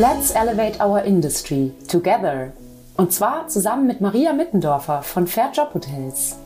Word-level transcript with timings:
Let's 0.00 0.30
elevate 0.30 0.80
our 0.82 1.02
industry 1.04 1.74
together. 1.86 2.54
Und 2.96 3.12
zwar 3.12 3.48
zusammen 3.48 3.86
mit 3.86 4.00
Maria 4.00 4.32
Mittendorfer 4.32 5.02
von 5.02 5.26
Fair 5.26 5.50
Job 5.52 5.74
Hotels. 5.74 6.36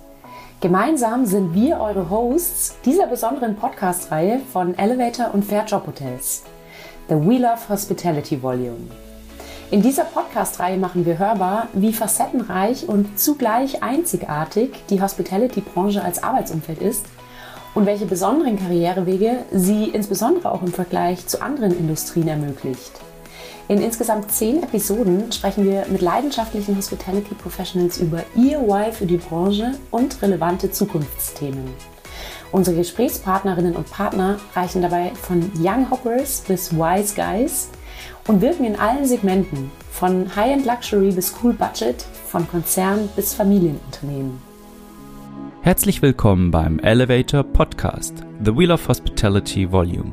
Gemeinsam 0.61 1.24
sind 1.24 1.54
wir 1.54 1.79
eure 1.79 2.11
Hosts 2.11 2.75
dieser 2.85 3.06
besonderen 3.06 3.54
Podcast-Reihe 3.54 4.40
von 4.53 4.77
Elevator 4.77 5.32
und 5.32 5.45
Fair 5.45 5.64
Job 5.67 5.87
Hotels. 5.87 6.43
The 7.09 7.14
We 7.14 7.38
Love 7.38 7.69
Hospitality 7.69 8.42
Volume. 8.42 8.90
In 9.71 9.82
dieser 9.82 10.02
Podcast-Reihe 10.02 10.76
machen 10.76 11.06
wir 11.06 11.21
hörbar, 11.21 11.68
wie 11.74 11.92
facettenreich 11.92 12.88
und 12.88 13.21
zugleich 13.21 13.84
einzigartig 13.84 14.82
die 14.90 15.00
Hospitality-Branche 15.00 16.02
als 16.02 16.24
Arbeitsumfeld 16.24 16.82
ist 16.82 17.06
und 17.77 17.86
welche 17.86 18.06
besonderen 18.06 18.59
Karrierewege 18.59 19.45
sie 19.52 19.91
insbesondere 19.91 20.50
auch 20.50 20.62
im 20.62 20.73
Vergleich 20.73 21.28
zu 21.28 21.41
anderen 21.41 21.78
Industrien 21.78 22.27
ermöglicht. 22.27 23.03
In 23.66 23.80
insgesamt 23.80 24.30
zehn 24.30 24.62
Episoden 24.62 25.32
sprechen 25.32 25.64
wir 25.64 25.86
mit 25.88 26.02
leidenschaftlichen 26.02 26.77
Hospitality 26.77 27.34
Professionals 27.34 27.98
über 27.98 28.23
ihr 28.37 28.60
Why 28.60 28.92
für 28.92 29.06
die 29.06 29.16
Branche 29.16 29.73
und 29.90 30.20
relevante 30.20 30.70
Zukunftsthemen. 30.70 31.64
Unsere 32.52 32.77
Gesprächspartnerinnen 32.77 33.74
und 33.74 33.90
Partner 33.90 34.38
reichen 34.54 34.82
dabei 34.82 35.12
von 35.14 35.50
Young 35.59 35.90
Hoppers 35.90 36.45
bis 36.46 36.77
Wise 36.77 37.14
Guys 37.14 37.70
und 38.28 38.42
wirken 38.42 38.64
in 38.64 38.77
allen 38.77 39.06
Segmenten, 39.06 39.70
von 39.90 40.37
High-End 40.37 40.66
Luxury 40.66 41.10
bis 41.12 41.34
Cool 41.42 41.54
Budget, 41.54 42.04
von 42.26 42.46
Konzern 42.46 43.09
bis 43.16 43.32
Familienunternehmen. 43.32 44.42
Herzlich 45.62 46.02
willkommen 46.02 46.51
beim 46.51 46.78
Elevator 46.80 47.42
Podcast, 47.42 48.12
The 48.45 48.54
Wheel 48.54 48.73
of 48.73 48.87
Hospitality 48.87 49.73
Volume, 49.73 50.12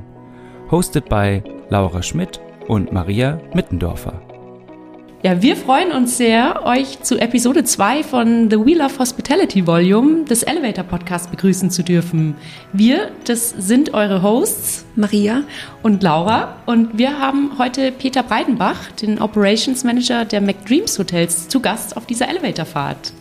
hosted 0.70 1.10
by 1.10 1.44
Laura 1.70 2.02
Schmidt 2.02 2.40
und 2.68 2.92
Maria 2.92 3.40
Mittendorfer. 3.54 4.22
Ja, 5.24 5.40
wir 5.40 5.56
freuen 5.56 5.92
uns 5.92 6.18
sehr, 6.18 6.66
euch 6.66 7.04
zu 7.04 7.20
Episode 7.20 7.63
2 7.63 8.04
von 8.04 8.49
The 8.49 8.58
Wheel 8.58 8.82
of 8.82 8.98
Hospitality 8.98 9.68
Volume 9.68 10.26
des 10.26 10.41
Elevator 10.41 10.84
Podcasts 10.84 11.27
begrüßen 11.27 11.70
zu 11.70 11.84
dürfen. 11.84 12.34
Wir, 12.74 13.12
das 13.26 13.52
sind 13.52 13.94
eure 13.94 14.24
Hosts, 14.24 14.84
Maria 14.96 15.44
und 15.84 16.02
Laura. 16.02 16.55
Und 16.66 16.98
wir 16.98 17.20
haben 17.20 17.52
heute 17.60 17.91
Peter 17.91 18.24
Breidenbach, 18.24 18.91
den 18.94 19.22
Operations 19.22 19.84
Manager 19.84 20.26
der 20.26 20.41
McDreams 20.41 20.98
Hotels, 20.98 21.48
zu 21.48 21.60
Gast 21.60 21.96
auf 21.98 22.07
dieser 22.07 22.28
Elevatorfahrt. 22.28 23.13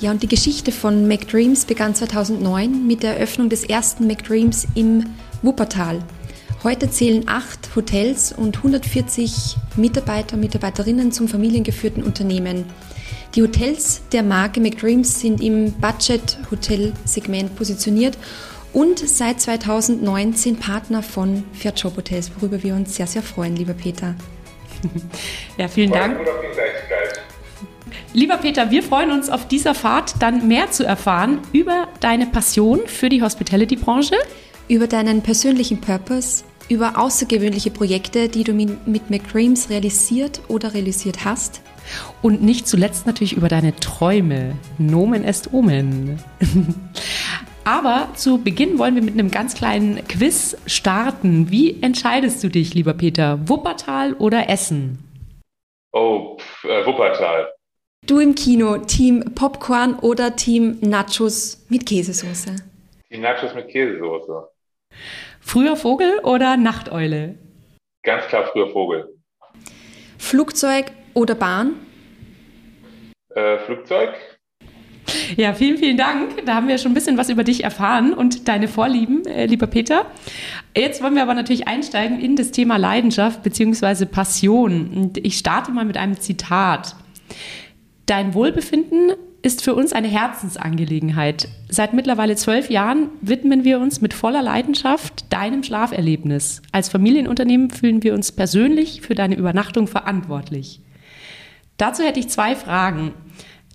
Ja, 0.00 0.12
und 0.12 0.22
die 0.22 0.28
Geschichte 0.28 0.72
von 0.72 1.06
McDreams 1.06 1.66
begann 1.66 1.94
2009 1.94 2.86
mit 2.86 3.02
der 3.02 3.16
Eröffnung 3.18 3.50
des 3.50 3.64
ersten 3.64 4.06
McDreams 4.06 4.66
im 4.74 5.04
Wuppertal. 5.42 5.98
Heute 6.64 6.90
zählen 6.90 7.24
acht 7.28 7.76
Hotels 7.76 8.32
und 8.32 8.56
140 8.56 9.56
Mitarbeiter 9.76 10.34
und 10.34 10.40
Mitarbeiterinnen 10.40 11.12
zum 11.12 11.28
familiengeführten 11.28 12.02
Unternehmen. 12.02 12.64
Die 13.36 13.42
Hotels 13.42 14.02
der 14.10 14.24
Marke 14.24 14.60
McDreams 14.60 15.20
sind 15.20 15.40
im 15.40 15.72
Budget-Hotel-Segment 15.74 17.54
positioniert 17.54 18.18
und 18.72 18.98
seit 18.98 19.40
2019 19.40 20.56
Partner 20.56 21.02
von 21.02 21.44
Fairjob 21.52 21.96
Hotels, 21.96 22.32
worüber 22.36 22.60
wir 22.62 22.74
uns 22.74 22.96
sehr, 22.96 23.06
sehr 23.06 23.22
freuen, 23.22 23.54
lieber 23.54 23.74
Peter. 23.74 24.16
Ja, 25.58 25.68
vielen 25.68 25.92
Dank. 25.92 26.18
Lieber 28.12 28.36
Peter, 28.36 28.70
wir 28.70 28.82
freuen 28.82 29.12
uns 29.12 29.30
auf 29.30 29.46
dieser 29.46 29.74
Fahrt 29.74 30.14
dann 30.20 30.48
mehr 30.48 30.70
zu 30.72 30.84
erfahren 30.84 31.38
über 31.52 31.86
deine 32.00 32.26
Passion 32.26 32.80
für 32.86 33.08
die 33.08 33.22
Hospitality-Branche, 33.22 34.16
über 34.68 34.86
deinen 34.86 35.22
persönlichen 35.22 35.80
Purpose, 35.80 36.44
über 36.68 36.98
außergewöhnliche 36.98 37.70
Projekte, 37.70 38.28
die 38.28 38.44
du 38.44 38.52
mit 38.52 39.10
McDreams 39.10 39.70
realisiert 39.70 40.40
oder 40.48 40.74
realisiert 40.74 41.24
hast. 41.24 41.62
Und 42.22 42.42
nicht 42.42 42.68
zuletzt 42.68 43.06
natürlich 43.06 43.34
über 43.34 43.48
deine 43.48 43.74
Träume. 43.76 44.56
Nomen 44.76 45.24
est 45.24 45.52
Omen. 45.52 46.18
Aber 47.64 48.08
zu 48.14 48.38
Beginn 48.42 48.78
wollen 48.78 48.94
wir 48.94 49.02
mit 49.02 49.14
einem 49.14 49.30
ganz 49.30 49.54
kleinen 49.54 50.06
Quiz 50.08 50.56
starten. 50.66 51.50
Wie 51.50 51.82
entscheidest 51.82 52.42
du 52.42 52.48
dich, 52.48 52.72
lieber 52.72 52.94
Peter? 52.94 53.46
Wuppertal 53.46 54.14
oder 54.14 54.48
Essen? 54.48 54.98
Oh, 55.92 56.38
äh, 56.64 56.86
Wuppertal. 56.86 57.52
Du 58.06 58.20
im 58.20 58.34
Kino, 58.34 58.78
Team 58.78 59.34
Popcorn 59.34 59.98
oder 59.98 60.34
Team 60.34 60.78
Nachos 60.80 61.66
mit 61.68 61.84
Käsesoße? 61.84 62.56
Team 63.10 63.20
Nachos 63.20 63.54
mit 63.54 63.68
Käsesoße. 63.68 64.48
Früher 65.48 65.76
Vogel 65.76 66.18
oder 66.24 66.58
Nachteule? 66.58 67.38
Ganz 68.02 68.26
klar 68.26 68.44
früher 68.52 68.68
Vogel. 68.68 69.08
Flugzeug 70.18 70.92
oder 71.14 71.34
Bahn? 71.34 71.72
Äh, 73.34 73.56
Flugzeug. 73.60 74.10
Ja, 75.38 75.54
vielen, 75.54 75.78
vielen 75.78 75.96
Dank. 75.96 76.44
Da 76.44 76.54
haben 76.54 76.68
wir 76.68 76.76
schon 76.76 76.90
ein 76.90 76.94
bisschen 76.94 77.16
was 77.16 77.30
über 77.30 77.44
dich 77.44 77.64
erfahren 77.64 78.12
und 78.12 78.46
deine 78.46 78.68
Vorlieben, 78.68 79.24
äh, 79.24 79.46
lieber 79.46 79.66
Peter. 79.66 80.04
Jetzt 80.76 81.02
wollen 81.02 81.14
wir 81.14 81.22
aber 81.22 81.32
natürlich 81.32 81.66
einsteigen 81.66 82.20
in 82.20 82.36
das 82.36 82.50
Thema 82.50 82.76
Leidenschaft 82.76 83.42
bzw. 83.42 84.04
Passion. 84.04 84.90
Und 84.94 85.16
ich 85.16 85.38
starte 85.38 85.70
mal 85.70 85.86
mit 85.86 85.96
einem 85.96 86.20
Zitat. 86.20 86.94
Dein 88.04 88.34
Wohlbefinden 88.34 89.12
ist 89.42 89.62
für 89.62 89.74
uns 89.74 89.92
eine 89.92 90.08
Herzensangelegenheit. 90.08 91.48
Seit 91.68 91.92
mittlerweile 91.92 92.36
zwölf 92.36 92.70
Jahren 92.70 93.10
widmen 93.20 93.64
wir 93.64 93.78
uns 93.78 94.00
mit 94.00 94.14
voller 94.14 94.42
Leidenschaft 94.42 95.32
deinem 95.32 95.62
Schlaferlebnis. 95.62 96.62
Als 96.72 96.88
Familienunternehmen 96.88 97.70
fühlen 97.70 98.02
wir 98.02 98.14
uns 98.14 98.32
persönlich 98.32 99.00
für 99.00 99.14
deine 99.14 99.36
Übernachtung 99.36 99.86
verantwortlich. 99.86 100.80
Dazu 101.76 102.02
hätte 102.02 102.18
ich 102.18 102.28
zwei 102.28 102.56
Fragen. 102.56 103.14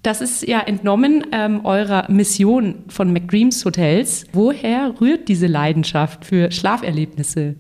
Das 0.04 0.20
ist 0.20 0.46
ja 0.46 0.60
entnommen 0.60 1.28
ähm, 1.32 1.66
eurer 1.66 2.12
Mission 2.12 2.84
von 2.90 3.14
McDreams 3.14 3.64
Hotels. 3.64 4.26
Woher 4.34 4.96
rührt 5.00 5.30
diese 5.30 5.48
Leidenschaft 5.48 6.26
für 6.26 6.52
Schlaferlebnisse? 6.52 7.56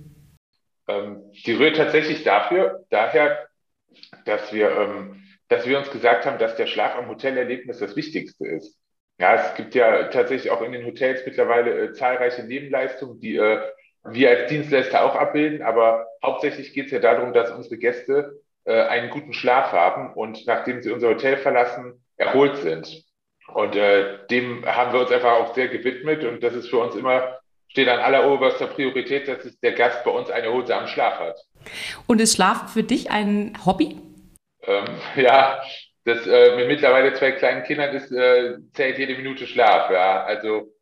Ähm, 0.89 1.21
die 1.45 1.53
rührt 1.53 1.77
tatsächlich 1.77 2.23
dafür, 2.23 2.83
daher, 2.89 3.47
dass 4.25 4.51
wir 4.51 4.71
ähm, 4.71 5.22
dass 5.53 5.67
wir 5.67 5.77
uns 5.77 5.91
gesagt 5.91 6.25
haben, 6.25 6.39
dass 6.39 6.55
der 6.55 6.65
Schlaf 6.65 6.95
am 6.95 7.07
Hotelerlebnis 7.07 7.77
das 7.77 7.95
Wichtigste 7.95 8.47
ist. 8.47 8.75
Ja, 9.19 9.35
es 9.35 9.53
gibt 9.53 9.75
ja 9.75 10.05
tatsächlich 10.05 10.51
auch 10.51 10.63
in 10.63 10.71
den 10.71 10.85
Hotels 10.85 11.21
mittlerweile 11.25 11.79
äh, 11.79 11.93
zahlreiche 11.93 12.43
Nebenleistungen, 12.43 13.19
die 13.19 13.35
äh, 13.35 13.59
wir 14.03 14.31
als 14.31 14.49
Dienstleister 14.49 15.05
auch 15.05 15.15
abbilden, 15.15 15.61
aber 15.61 16.07
hauptsächlich 16.25 16.73
geht 16.73 16.87
es 16.87 16.91
ja 16.91 16.99
darum, 16.99 17.33
dass 17.33 17.51
unsere 17.51 17.77
Gäste 17.77 18.41
äh, 18.65 18.81
einen 18.81 19.11
guten 19.11 19.33
Schlaf 19.33 19.71
haben 19.71 20.13
und 20.15 20.45
nachdem 20.47 20.81
sie 20.81 20.91
unser 20.91 21.09
Hotel 21.09 21.37
verlassen, 21.37 22.03
erholt 22.17 22.57
sind. 22.57 23.03
Und 23.53 23.75
äh, 23.75 24.25
dem 24.31 24.65
haben 24.65 24.91
wir 24.91 25.01
uns 25.01 25.11
einfach 25.11 25.33
auch 25.33 25.53
sehr 25.53 25.67
gewidmet 25.67 26.23
und 26.23 26.41
das 26.41 26.55
ist 26.55 26.69
für 26.69 26.79
uns 26.79 26.95
immer, 26.95 27.37
steht 27.67 27.87
an 27.87 27.99
alleroberster 27.99 28.67
Priorität, 28.67 29.27
dass 29.27 29.59
der 29.59 29.73
Gast 29.73 30.03
bei 30.03 30.11
uns 30.11 30.31
einen 30.31 30.45
erholsamen 30.45 30.87
Schlaf 30.87 31.19
hat. 31.19 31.37
Und 32.07 32.19
ist 32.19 32.35
Schlaf 32.35 32.73
für 32.73 32.83
dich 32.83 33.11
ein 33.11 33.53
Hobby? 33.65 34.01
Ähm, 34.65 34.85
ja, 35.15 35.61
das 36.05 36.27
äh, 36.27 36.55
mit 36.55 36.67
mittlerweile 36.67 37.13
zwei 37.13 37.31
kleinen 37.31 37.63
Kindern 37.63 37.95
ist, 37.95 38.11
äh, 38.11 38.55
zählt 38.73 38.97
jede 38.97 39.15
Minute 39.15 39.47
Schlaf. 39.47 39.89
Ja, 39.89 40.23
also 40.23 40.73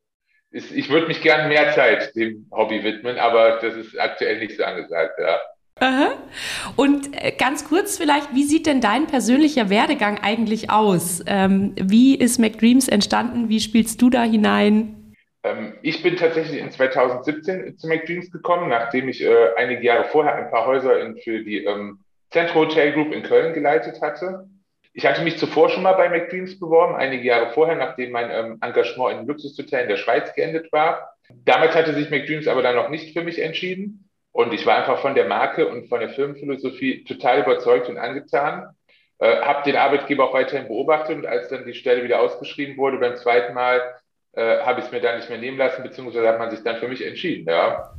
ist, 0.49 0.71
ich 0.71 0.89
würde 0.89 1.07
mich 1.07 1.21
gern 1.21 1.47
mehr 1.47 1.71
Zeit 1.71 2.15
dem 2.15 2.47
Hobby 2.51 2.83
widmen, 2.83 3.17
aber 3.17 3.59
das 3.61 3.75
ist 3.75 3.97
aktuell 3.99 4.39
nicht 4.39 4.57
so 4.57 4.63
angesagt. 4.63 5.13
Ja. 5.19 5.39
Aha. 5.79 6.11
Und 6.75 7.09
äh, 7.13 7.31
ganz 7.31 7.67
kurz 7.67 7.97
vielleicht, 7.97 8.35
wie 8.35 8.43
sieht 8.43 8.67
denn 8.67 8.81
dein 8.81 9.07
persönlicher 9.07 9.69
Werdegang 9.69 10.19
eigentlich 10.21 10.69
aus? 10.69 11.23
Ähm, 11.25 11.73
wie 11.75 12.15
ist 12.15 12.37
McDreams 12.37 12.87
entstanden? 12.87 13.49
Wie 13.49 13.59
spielst 13.59 14.01
du 14.01 14.09
da 14.09 14.23
hinein? 14.23 15.15
Ähm, 15.43 15.73
ich 15.81 16.03
bin 16.03 16.17
tatsächlich 16.17 16.59
in 16.59 16.69
2017 16.69 17.77
zu 17.77 17.87
McDreams 17.87 18.31
gekommen, 18.31 18.69
nachdem 18.69 19.09
ich 19.09 19.23
äh, 19.23 19.53
einige 19.55 19.83
Jahre 19.83 20.03
vorher 20.03 20.35
ein 20.35 20.51
paar 20.51 20.67
Häuser 20.67 20.99
in, 20.99 21.17
für 21.17 21.43
die 21.43 21.63
ähm, 21.63 21.99
Centro 22.31 22.61
Hotel 22.61 22.93
Group 22.93 23.13
in 23.13 23.23
Köln 23.23 23.53
geleitet 23.53 24.01
hatte. 24.01 24.47
Ich 24.93 25.05
hatte 25.05 25.21
mich 25.21 25.37
zuvor 25.37 25.69
schon 25.69 25.83
mal 25.83 25.93
bei 25.93 26.09
McDreams 26.09 26.59
beworben, 26.59 26.95
einige 26.95 27.23
Jahre 27.23 27.51
vorher, 27.53 27.75
nachdem 27.75 28.11
mein 28.11 28.29
ähm, 28.29 28.57
Engagement 28.61 29.21
in 29.21 29.27
Luxushotel 29.27 29.83
in 29.83 29.89
der 29.89 29.97
Schweiz 29.97 30.33
geendet 30.33 30.71
war. 30.71 31.13
Damals 31.45 31.75
hatte 31.75 31.93
sich 31.93 32.09
McDreams 32.09 32.47
aber 32.47 32.61
dann 32.61 32.75
noch 32.75 32.89
nicht 32.89 33.13
für 33.13 33.23
mich 33.23 33.39
entschieden. 33.39 34.09
Und 34.33 34.53
ich 34.53 34.65
war 34.65 34.77
einfach 34.77 34.99
von 34.99 35.15
der 35.15 35.25
Marke 35.25 35.67
und 35.67 35.87
von 35.87 35.99
der 35.99 36.09
Firmenphilosophie 36.09 37.03
total 37.03 37.41
überzeugt 37.41 37.89
und 37.89 37.97
angetan. 37.97 38.75
Äh, 39.19 39.41
habe 39.41 39.63
den 39.63 39.75
Arbeitgeber 39.75 40.29
auch 40.29 40.33
weiterhin 40.33 40.67
beobachtet 40.67 41.17
und 41.17 41.25
als 41.25 41.49
dann 41.49 41.65
die 41.65 41.73
Stelle 41.73 42.03
wieder 42.03 42.21
ausgeschrieben 42.21 42.77
wurde 42.77 42.97
beim 42.97 43.17
zweiten 43.17 43.53
Mal, 43.53 43.81
äh, 44.33 44.59
habe 44.59 44.79
ich 44.79 44.87
es 44.87 44.91
mir 44.91 45.01
dann 45.01 45.17
nicht 45.17 45.29
mehr 45.29 45.37
nehmen 45.37 45.57
lassen, 45.57 45.83
beziehungsweise 45.83 46.27
hat 46.27 46.39
man 46.39 46.49
sich 46.49 46.63
dann 46.63 46.77
für 46.77 46.87
mich 46.87 47.05
entschieden. 47.05 47.47
Ja. 47.47 47.93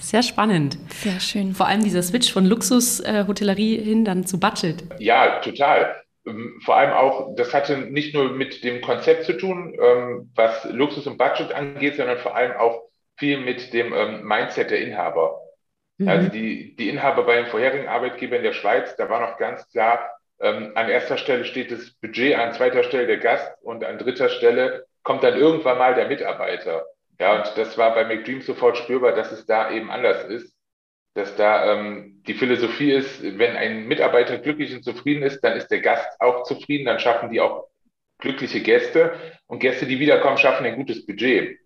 Sehr 0.00 0.22
spannend. 0.22 0.78
Sehr 0.90 1.20
schön. 1.20 1.54
Vor 1.54 1.66
allem 1.66 1.82
dieser 1.82 2.02
Switch 2.02 2.32
von 2.32 2.46
Luxushotellerie 2.46 3.78
hin 3.78 4.04
dann 4.04 4.26
zu 4.26 4.38
Budget. 4.38 4.84
Ja, 4.98 5.40
total. 5.40 6.02
Ähm, 6.26 6.60
vor 6.64 6.76
allem 6.76 6.92
auch, 6.92 7.34
das 7.36 7.52
hatte 7.54 7.78
nicht 7.78 8.14
nur 8.14 8.30
mit 8.30 8.64
dem 8.64 8.80
Konzept 8.80 9.24
zu 9.24 9.32
tun, 9.34 9.76
ähm, 9.80 10.30
was 10.34 10.64
Luxus 10.64 11.06
und 11.06 11.18
Budget 11.18 11.52
angeht, 11.52 11.96
sondern 11.96 12.18
vor 12.18 12.36
allem 12.36 12.52
auch 12.52 12.82
viel 13.16 13.38
mit 13.38 13.72
dem 13.72 13.92
ähm, 13.94 14.24
Mindset 14.24 14.70
der 14.70 14.80
Inhaber. 14.80 15.40
Mhm. 15.98 16.08
Also 16.08 16.28
die, 16.28 16.76
die 16.76 16.88
Inhaber 16.88 17.24
bei 17.24 17.36
den 17.36 17.46
vorherigen 17.46 17.88
Arbeitgebern 17.88 18.38
in 18.38 18.44
der 18.44 18.52
Schweiz, 18.52 18.94
da 18.96 19.08
war 19.08 19.20
noch 19.20 19.38
ganz 19.38 19.68
klar, 19.70 20.10
ähm, 20.40 20.72
an 20.74 20.88
erster 20.88 21.16
Stelle 21.16 21.44
steht 21.44 21.70
das 21.70 21.90
Budget, 22.00 22.36
an 22.36 22.52
zweiter 22.52 22.82
Stelle 22.82 23.06
der 23.06 23.18
Gast 23.18 23.50
und 23.62 23.84
an 23.84 23.98
dritter 23.98 24.28
Stelle 24.28 24.84
kommt 25.02 25.22
dann 25.22 25.36
irgendwann 25.36 25.78
mal 25.78 25.94
der 25.94 26.08
Mitarbeiter. 26.08 26.84
Ja, 27.18 27.36
und 27.36 27.56
das 27.56 27.78
war 27.78 27.94
bei 27.94 28.04
McDream 28.04 28.42
sofort 28.42 28.76
spürbar, 28.76 29.12
dass 29.12 29.32
es 29.32 29.46
da 29.46 29.70
eben 29.70 29.90
anders 29.90 30.24
ist. 30.24 30.54
Dass 31.14 31.34
da 31.34 31.72
ähm, 31.72 32.22
die 32.26 32.34
Philosophie 32.34 32.92
ist, 32.92 33.22
wenn 33.22 33.56
ein 33.56 33.86
Mitarbeiter 33.86 34.36
glücklich 34.38 34.74
und 34.74 34.82
zufrieden 34.82 35.22
ist, 35.22 35.40
dann 35.40 35.56
ist 35.56 35.68
der 35.68 35.80
Gast 35.80 36.20
auch 36.20 36.42
zufrieden, 36.42 36.84
dann 36.84 36.98
schaffen 36.98 37.30
die 37.30 37.40
auch 37.40 37.68
glückliche 38.18 38.60
Gäste 38.60 39.14
und 39.46 39.60
Gäste, 39.60 39.86
die 39.86 39.98
wiederkommen, 39.98 40.36
schaffen 40.36 40.66
ein 40.66 40.76
gutes 40.76 41.06
Budget. 41.06 41.58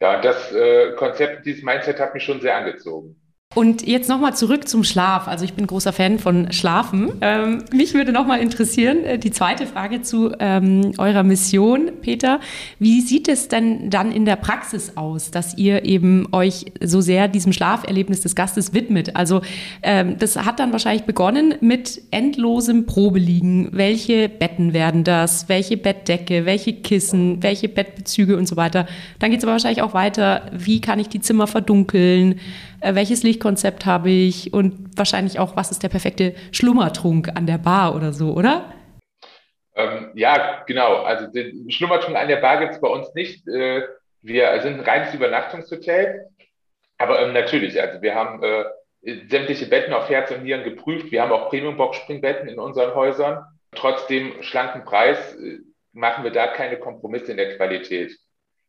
Ja, 0.00 0.16
und 0.16 0.24
das 0.24 0.52
äh, 0.52 0.92
Konzept, 0.94 1.44
dieses 1.44 1.62
Mindset 1.62 2.00
hat 2.00 2.14
mich 2.14 2.22
schon 2.22 2.40
sehr 2.40 2.56
angezogen. 2.56 3.27
Und 3.54 3.86
jetzt 3.86 4.10
nochmal 4.10 4.36
zurück 4.36 4.68
zum 4.68 4.84
Schlaf. 4.84 5.26
Also 5.26 5.42
ich 5.46 5.54
bin 5.54 5.66
großer 5.66 5.94
Fan 5.94 6.18
von 6.18 6.52
Schlafen. 6.52 7.12
Ähm, 7.22 7.64
mich 7.72 7.94
würde 7.94 8.12
nochmal 8.12 8.40
interessieren, 8.40 9.02
äh, 9.04 9.18
die 9.18 9.30
zweite 9.30 9.66
Frage 9.66 10.02
zu 10.02 10.32
ähm, 10.38 10.92
eurer 10.98 11.22
Mission, 11.22 11.90
Peter. 12.02 12.40
Wie 12.78 13.00
sieht 13.00 13.26
es 13.26 13.48
denn 13.48 13.88
dann 13.88 14.12
in 14.12 14.26
der 14.26 14.36
Praxis 14.36 14.98
aus, 14.98 15.30
dass 15.30 15.56
ihr 15.56 15.86
eben 15.86 16.28
euch 16.32 16.66
so 16.82 17.00
sehr 17.00 17.26
diesem 17.26 17.54
Schlaferlebnis 17.54 18.20
des 18.20 18.34
Gastes 18.34 18.74
widmet? 18.74 19.16
Also 19.16 19.40
ähm, 19.82 20.18
das 20.18 20.36
hat 20.36 20.60
dann 20.60 20.70
wahrscheinlich 20.72 21.04
begonnen 21.04 21.54
mit 21.62 22.02
endlosem 22.10 22.84
Probeliegen. 22.84 23.70
Welche 23.72 24.28
Betten 24.28 24.74
werden 24.74 25.04
das? 25.04 25.48
Welche 25.48 25.78
Bettdecke? 25.78 26.44
Welche 26.44 26.74
Kissen? 26.74 27.42
Welche 27.42 27.70
Bettbezüge 27.70 28.36
und 28.36 28.46
so 28.46 28.56
weiter? 28.56 28.86
Dann 29.20 29.30
geht 29.30 29.38
es 29.38 29.44
aber 29.44 29.52
wahrscheinlich 29.52 29.80
auch 29.80 29.94
weiter. 29.94 30.50
Wie 30.52 30.82
kann 30.82 30.98
ich 30.98 31.08
die 31.08 31.20
Zimmer 31.20 31.46
verdunkeln? 31.46 32.38
Äh, 32.80 32.94
welches 32.94 33.22
Lichtkonzept 33.22 33.86
habe 33.86 34.10
ich 34.10 34.52
und 34.52 34.96
wahrscheinlich 34.96 35.38
auch, 35.38 35.56
was 35.56 35.70
ist 35.70 35.82
der 35.82 35.88
perfekte 35.88 36.34
Schlummertrunk 36.52 37.30
an 37.34 37.46
der 37.46 37.58
Bar 37.58 37.94
oder 37.94 38.12
so, 38.12 38.32
oder? 38.32 38.72
Ähm, 39.74 40.10
ja, 40.14 40.64
genau. 40.66 41.02
Also 41.02 41.26
den 41.28 41.70
Schlummertrunk 41.70 42.16
an 42.16 42.28
der 42.28 42.36
Bar 42.36 42.60
gibt 42.60 42.74
es 42.74 42.80
bei 42.80 42.88
uns 42.88 43.12
nicht. 43.14 43.46
Äh, 43.48 43.82
wir 44.22 44.60
sind 44.62 44.74
ein 44.74 44.80
reines 44.80 45.14
Übernachtungshotel. 45.14 46.26
Aber 46.98 47.22
ähm, 47.22 47.32
natürlich, 47.32 47.80
also 47.80 48.02
wir 48.02 48.14
haben 48.14 48.42
äh, 48.42 48.64
sämtliche 49.28 49.66
Betten 49.66 49.92
auf 49.92 50.08
Herz 50.10 50.30
und 50.30 50.42
Nieren 50.42 50.64
geprüft. 50.64 51.10
Wir 51.12 51.22
haben 51.22 51.32
auch 51.32 51.48
Premium-Box-Springbetten 51.48 52.48
in 52.48 52.58
unseren 52.58 52.94
Häusern. 52.94 53.44
Trotzdem 53.72 54.42
schlanken 54.42 54.84
Preis 54.84 55.36
äh, 55.36 55.58
machen 55.92 56.24
wir 56.24 56.32
da 56.32 56.48
keine 56.48 56.78
Kompromisse 56.78 57.30
in 57.30 57.36
der 57.36 57.56
Qualität. 57.56 58.18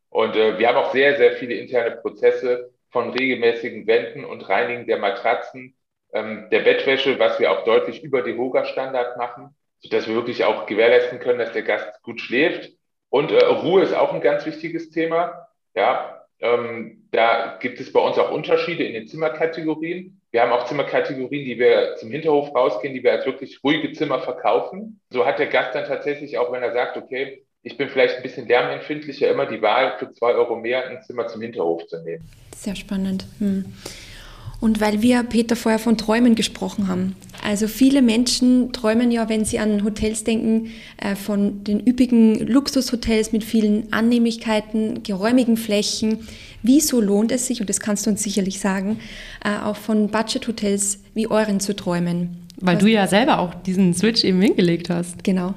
Und 0.10 0.36
äh, 0.36 0.58
wir 0.58 0.68
haben 0.68 0.78
auch 0.78 0.92
sehr, 0.92 1.18
sehr 1.18 1.34
viele 1.34 1.56
interne 1.56 1.98
Prozesse, 1.98 2.72
von 2.92 3.12
regelmäßigen 3.12 3.88
Wänden 3.88 4.26
und 4.26 4.48
Reinigen 4.50 4.88
der 4.88 4.98
Matratzen, 4.98 5.76
ähm, 6.14 6.48
der 6.52 6.62
Bettwäsche, 6.62 7.20
was 7.20 7.40
wir 7.40 7.52
auch 7.52 7.64
deutlich 7.64 8.04
über 8.04 8.22
die 8.22 8.36
Hoga-Standard 8.36 9.18
machen, 9.18 9.56
sodass 9.80 10.08
wir 10.08 10.16
wirklich 10.16 10.44
auch 10.44 10.66
gewährleisten 10.66 11.20
können, 11.20 11.40
dass 11.40 11.54
der 11.54 11.64
Gast 11.64 12.02
gut 12.04 12.20
schläft. 12.20 12.72
Und 13.10 13.32
äh, 13.32 13.46
Ruhe 13.46 13.84
ist 13.84 13.94
auch 13.94 14.14
ein 14.14 14.22
ganz 14.22 14.46
wichtiges 14.46 14.90
Thema. 14.90 15.48
Ja, 15.76 16.26
ähm, 16.40 17.08
da 17.12 17.58
gibt 17.60 17.80
es 17.80 17.92
bei 17.92 18.00
uns 18.00 18.18
auch 18.18 18.32
Unterschiede 18.32 18.84
in 18.84 18.94
den 18.94 19.08
Zimmerkategorien. 19.08 20.22
Wir 20.32 20.42
haben 20.42 20.52
auch 20.52 20.66
Zimmerkategorien, 20.66 21.46
die 21.46 21.60
wir 21.60 21.96
zum 21.96 22.12
Hinterhof 22.12 22.54
rausgehen, 22.54 22.94
die 22.94 23.04
wir 23.04 23.14
als 23.14 23.26
wirklich 23.26 23.64
ruhige 23.64 23.92
Zimmer 23.94 24.20
verkaufen. 24.20 25.02
So 25.10 25.26
hat 25.26 25.40
der 25.40 25.48
Gast 25.48 25.76
dann 25.76 25.86
tatsächlich 25.86 26.38
auch, 26.38 26.52
wenn 26.52 26.64
er 26.64 26.74
sagt, 26.74 26.98
okay, 26.98 27.46
ich 27.64 27.78
bin 27.78 27.90
vielleicht 27.90 28.18
ein 28.18 28.24
bisschen 28.24 28.48
lärmempfindlicher, 28.48 29.30
immer 29.30 29.46
die 29.46 29.62
Wahl 29.62 29.96
für 30.00 30.12
zwei 30.12 30.34
Euro 30.34 30.56
mehr 30.56 30.88
ein 30.88 31.02
Zimmer 31.04 31.28
zum 31.28 31.42
Hinterhof 31.42 31.86
zu 31.88 32.02
nehmen. 32.04 32.24
Sehr 32.56 32.76
spannend. 32.76 33.26
Hm. 33.40 33.66
Und 34.62 34.82
weil 34.82 35.02
wir, 35.02 35.24
Peter, 35.24 35.56
vorher 35.56 35.80
von 35.80 35.98
Träumen 35.98 36.36
gesprochen 36.36 36.90
haben. 36.90 37.16
Also 37.46 37.70
viele 37.70 38.02
Menschen 38.02 38.74
träumen 38.74 39.10
ja, 39.10 39.30
wenn 39.30 39.46
sie 39.46 39.58
an 39.58 39.86
Hotels 39.86 40.26
denken, 40.26 40.72
äh, 40.98 41.16
von 41.16 41.64
den 41.64 41.86
üppigen 41.86 42.46
Luxushotels 42.46 43.32
mit 43.32 43.46
vielen 43.46 43.94
Annehmlichkeiten, 43.94 45.04
geräumigen 45.04 45.56
Flächen. 45.56 46.28
Wieso 46.62 47.00
lohnt 47.00 47.32
es 47.32 47.48
sich, 47.48 47.62
und 47.62 47.70
das 47.70 47.80
kannst 47.80 48.06
du 48.06 48.10
uns 48.10 48.22
sicherlich 48.22 48.60
sagen, 48.60 49.00
äh, 49.46 49.64
auch 49.64 49.78
von 49.78 50.10
Budget-Hotels 50.10 51.00
wie 51.14 51.28
euren 51.28 51.62
zu 51.62 51.74
träumen? 51.74 52.46
Weil 52.60 52.76
Was 52.76 52.84
du 52.84 52.90
ja 52.90 53.08
selber 53.08 53.40
auch 53.40 53.54
diesen 53.54 53.94
Switch 53.94 54.26
eben 54.26 54.42
hingelegt 54.42 54.90
hast. 54.90 55.24
Genau. 55.24 55.54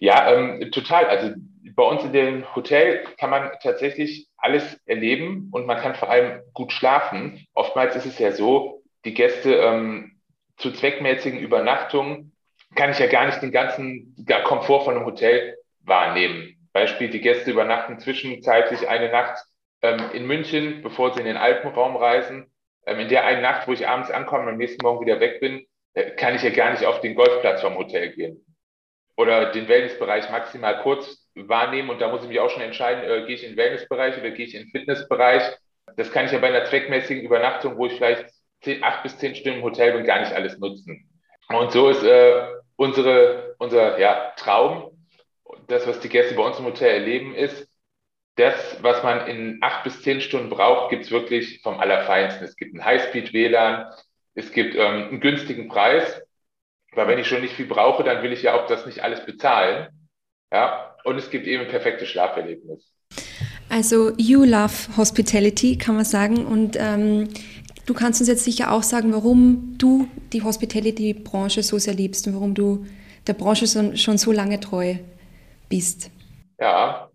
Ja, 0.00 0.32
ähm, 0.32 0.70
total. 0.72 1.06
Also 1.06 1.34
bei 1.74 1.82
uns 1.82 2.04
in 2.04 2.12
dem 2.12 2.54
Hotel 2.54 3.04
kann 3.18 3.30
man 3.30 3.50
tatsächlich 3.62 4.28
alles 4.36 4.80
erleben 4.86 5.48
und 5.52 5.66
man 5.66 5.78
kann 5.78 5.94
vor 5.94 6.10
allem 6.10 6.42
gut 6.52 6.72
schlafen. 6.72 7.46
Oftmals 7.54 7.96
ist 7.96 8.06
es 8.06 8.18
ja 8.18 8.32
so, 8.32 8.82
die 9.04 9.14
Gäste 9.14 9.54
ähm, 9.54 10.20
zu 10.56 10.72
zweckmäßigen 10.72 11.38
Übernachtungen 11.38 12.32
kann 12.74 12.90
ich 12.90 12.98
ja 12.98 13.06
gar 13.06 13.26
nicht 13.26 13.42
den 13.42 13.52
ganzen 13.52 14.16
Komfort 14.44 14.84
von 14.84 14.96
einem 14.96 15.04
Hotel 15.04 15.56
wahrnehmen. 15.80 16.56
Beispiel, 16.72 17.10
die 17.10 17.20
Gäste 17.20 17.50
übernachten 17.50 17.98
zwischenzeitlich 17.98 18.88
eine 18.88 19.10
Nacht 19.10 19.44
ähm, 19.82 20.00
in 20.14 20.26
München, 20.26 20.80
bevor 20.82 21.12
sie 21.12 21.20
in 21.20 21.26
den 21.26 21.36
Alpenraum 21.36 21.96
reisen. 21.96 22.46
Ähm, 22.86 22.98
in 22.98 23.08
der 23.08 23.24
einen 23.24 23.42
Nacht, 23.42 23.68
wo 23.68 23.72
ich 23.72 23.86
abends 23.86 24.10
ankomme 24.10 24.44
und 24.44 24.48
am 24.48 24.56
nächsten 24.56 24.82
Morgen 24.82 25.04
wieder 25.04 25.20
weg 25.20 25.40
bin, 25.40 25.66
äh, 25.94 26.12
kann 26.12 26.34
ich 26.34 26.42
ja 26.42 26.50
gar 26.50 26.70
nicht 26.70 26.86
auf 26.86 27.00
den 27.00 27.14
Golfplatz 27.14 27.60
vom 27.60 27.76
Hotel 27.76 28.10
gehen 28.14 28.44
oder 29.16 29.52
den 29.52 29.68
Wellnessbereich 29.68 30.30
maximal 30.30 30.82
kurz 30.82 31.28
wahrnehmen 31.34 31.90
und 31.90 32.00
da 32.00 32.08
muss 32.08 32.22
ich 32.22 32.28
mich 32.28 32.40
auch 32.40 32.50
schon 32.50 32.62
entscheiden, 32.62 33.04
äh, 33.04 33.26
gehe 33.26 33.36
ich 33.36 33.44
in 33.44 33.50
den 33.50 33.56
Wellnessbereich 33.56 34.18
oder 34.18 34.30
gehe 34.30 34.46
ich 34.46 34.54
in 34.54 34.64
den 34.64 34.70
Fitnessbereich. 34.70 35.42
Das 35.96 36.12
kann 36.12 36.26
ich 36.26 36.32
ja 36.32 36.38
bei 36.38 36.48
einer 36.48 36.64
zweckmäßigen 36.64 37.24
Übernachtung, 37.24 37.76
wo 37.76 37.86
ich 37.86 37.94
vielleicht 37.94 38.26
zehn, 38.62 38.82
acht 38.82 39.02
bis 39.02 39.18
zehn 39.18 39.34
Stunden 39.34 39.58
im 39.58 39.64
Hotel 39.64 39.92
bin, 39.92 40.04
gar 40.04 40.20
nicht 40.20 40.32
alles 40.32 40.58
nutzen. 40.58 41.08
Und 41.48 41.72
so 41.72 41.88
ist 41.88 42.02
äh, 42.02 42.46
unsere, 42.76 43.54
unser 43.58 43.98
ja, 43.98 44.32
Traum, 44.36 44.90
das, 45.68 45.86
was 45.86 46.00
die 46.00 46.08
Gäste 46.08 46.34
bei 46.34 46.42
uns 46.42 46.58
im 46.58 46.64
Hotel 46.64 47.00
erleben, 47.00 47.34
ist, 47.34 47.68
das, 48.36 48.78
was 48.82 49.02
man 49.02 49.26
in 49.26 49.58
acht 49.60 49.84
bis 49.84 50.02
zehn 50.02 50.20
Stunden 50.22 50.48
braucht, 50.48 50.90
gibt 50.90 51.04
es 51.04 51.10
wirklich 51.10 51.60
vom 51.62 51.78
Allerfeinsten. 51.78 52.44
Es 52.44 52.56
gibt 52.56 52.74
ein 52.74 52.84
Highspeed-WLAN, 52.84 53.92
es 54.34 54.52
gibt 54.52 54.74
ähm, 54.74 55.08
einen 55.08 55.20
günstigen 55.20 55.68
Preis 55.68 56.22
weil 56.94 57.08
wenn 57.08 57.18
ich 57.18 57.26
schon 57.26 57.40
nicht 57.40 57.54
viel 57.54 57.66
brauche, 57.66 58.04
dann 58.04 58.22
will 58.22 58.32
ich 58.32 58.42
ja 58.42 58.54
auch 58.54 58.66
das 58.66 58.86
nicht 58.86 59.02
alles 59.02 59.24
bezahlen. 59.24 59.88
Ja, 60.52 60.94
und 61.04 61.16
es 61.16 61.30
gibt 61.30 61.46
eben 61.46 61.64
ein 61.64 61.68
perfektes 61.70 62.08
Schlaferlebnis. 62.08 62.92
Also 63.68 64.12
you 64.18 64.44
love 64.44 64.96
hospitality, 64.96 65.78
kann 65.78 65.94
man 65.94 66.04
sagen. 66.04 66.44
Und 66.44 66.76
ähm, 66.78 67.28
du 67.86 67.94
kannst 67.94 68.20
uns 68.20 68.28
jetzt 68.28 68.44
sicher 68.44 68.70
auch 68.70 68.82
sagen, 68.82 69.12
warum 69.12 69.76
du 69.78 70.08
die 70.32 70.42
Hospitality-Branche 70.42 71.62
so 71.62 71.78
sehr 71.78 71.94
liebst 71.94 72.26
und 72.26 72.34
warum 72.34 72.54
du 72.54 72.84
der 73.26 73.32
Branche 73.32 73.66
so, 73.66 73.96
schon 73.96 74.18
so 74.18 74.32
lange 74.32 74.60
treu 74.60 74.96
bist. 75.68 76.10
Ja, 76.60 77.10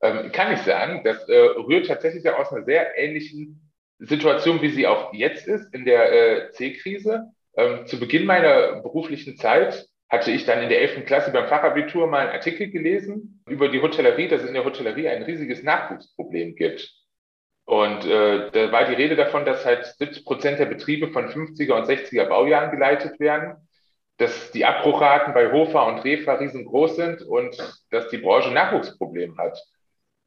ähm, 0.00 0.32
kann 0.32 0.54
ich 0.54 0.60
sagen. 0.60 1.02
Das 1.04 1.28
äh, 1.28 1.36
rührt 1.36 1.86
tatsächlich 1.86 2.28
aus 2.28 2.50
einer 2.52 2.64
sehr 2.64 2.98
ähnlichen 2.98 3.70
Situation, 3.98 4.62
wie 4.62 4.70
sie 4.70 4.86
auch 4.86 5.12
jetzt 5.12 5.46
ist, 5.46 5.72
in 5.74 5.84
der 5.84 6.12
äh, 6.12 6.50
C-Krise. 6.52 7.32
Ähm, 7.56 7.86
zu 7.86 7.98
Beginn 8.00 8.24
meiner 8.24 8.80
beruflichen 8.80 9.36
Zeit 9.36 9.86
hatte 10.08 10.30
ich 10.30 10.44
dann 10.44 10.62
in 10.62 10.68
der 10.68 10.80
11. 10.80 11.06
Klasse 11.06 11.30
beim 11.32 11.48
Fachabitur 11.48 12.06
mal 12.06 12.20
einen 12.20 12.32
Artikel 12.32 12.70
gelesen 12.70 13.42
über 13.48 13.68
die 13.68 13.80
Hotellerie, 13.80 14.28
dass 14.28 14.42
es 14.42 14.48
in 14.48 14.54
der 14.54 14.64
Hotellerie 14.64 15.08
ein 15.08 15.22
riesiges 15.22 15.62
Nachwuchsproblem 15.62 16.54
gibt. 16.54 16.92
Und 17.64 18.04
äh, 18.04 18.50
da 18.50 18.72
war 18.72 18.84
die 18.86 18.94
Rede 18.94 19.16
davon, 19.16 19.44
dass 19.44 19.64
halt 19.64 19.86
70 19.86 20.24
Prozent 20.24 20.58
der 20.58 20.66
Betriebe 20.66 21.08
von 21.12 21.28
50er 21.28 21.72
und 21.74 21.86
60er 21.86 22.26
Baujahren 22.26 22.70
geleitet 22.70 23.20
werden, 23.20 23.56
dass 24.18 24.50
die 24.50 24.64
Abbruchraten 24.64 25.32
bei 25.32 25.50
Hofer 25.50 25.86
und 25.86 26.04
Refa 26.04 26.34
riesengroß 26.34 26.96
sind 26.96 27.22
und 27.22 27.56
dass 27.90 28.08
die 28.08 28.18
Branche 28.18 28.50
Nachwuchsproblem 28.50 29.38
hat. 29.38 29.58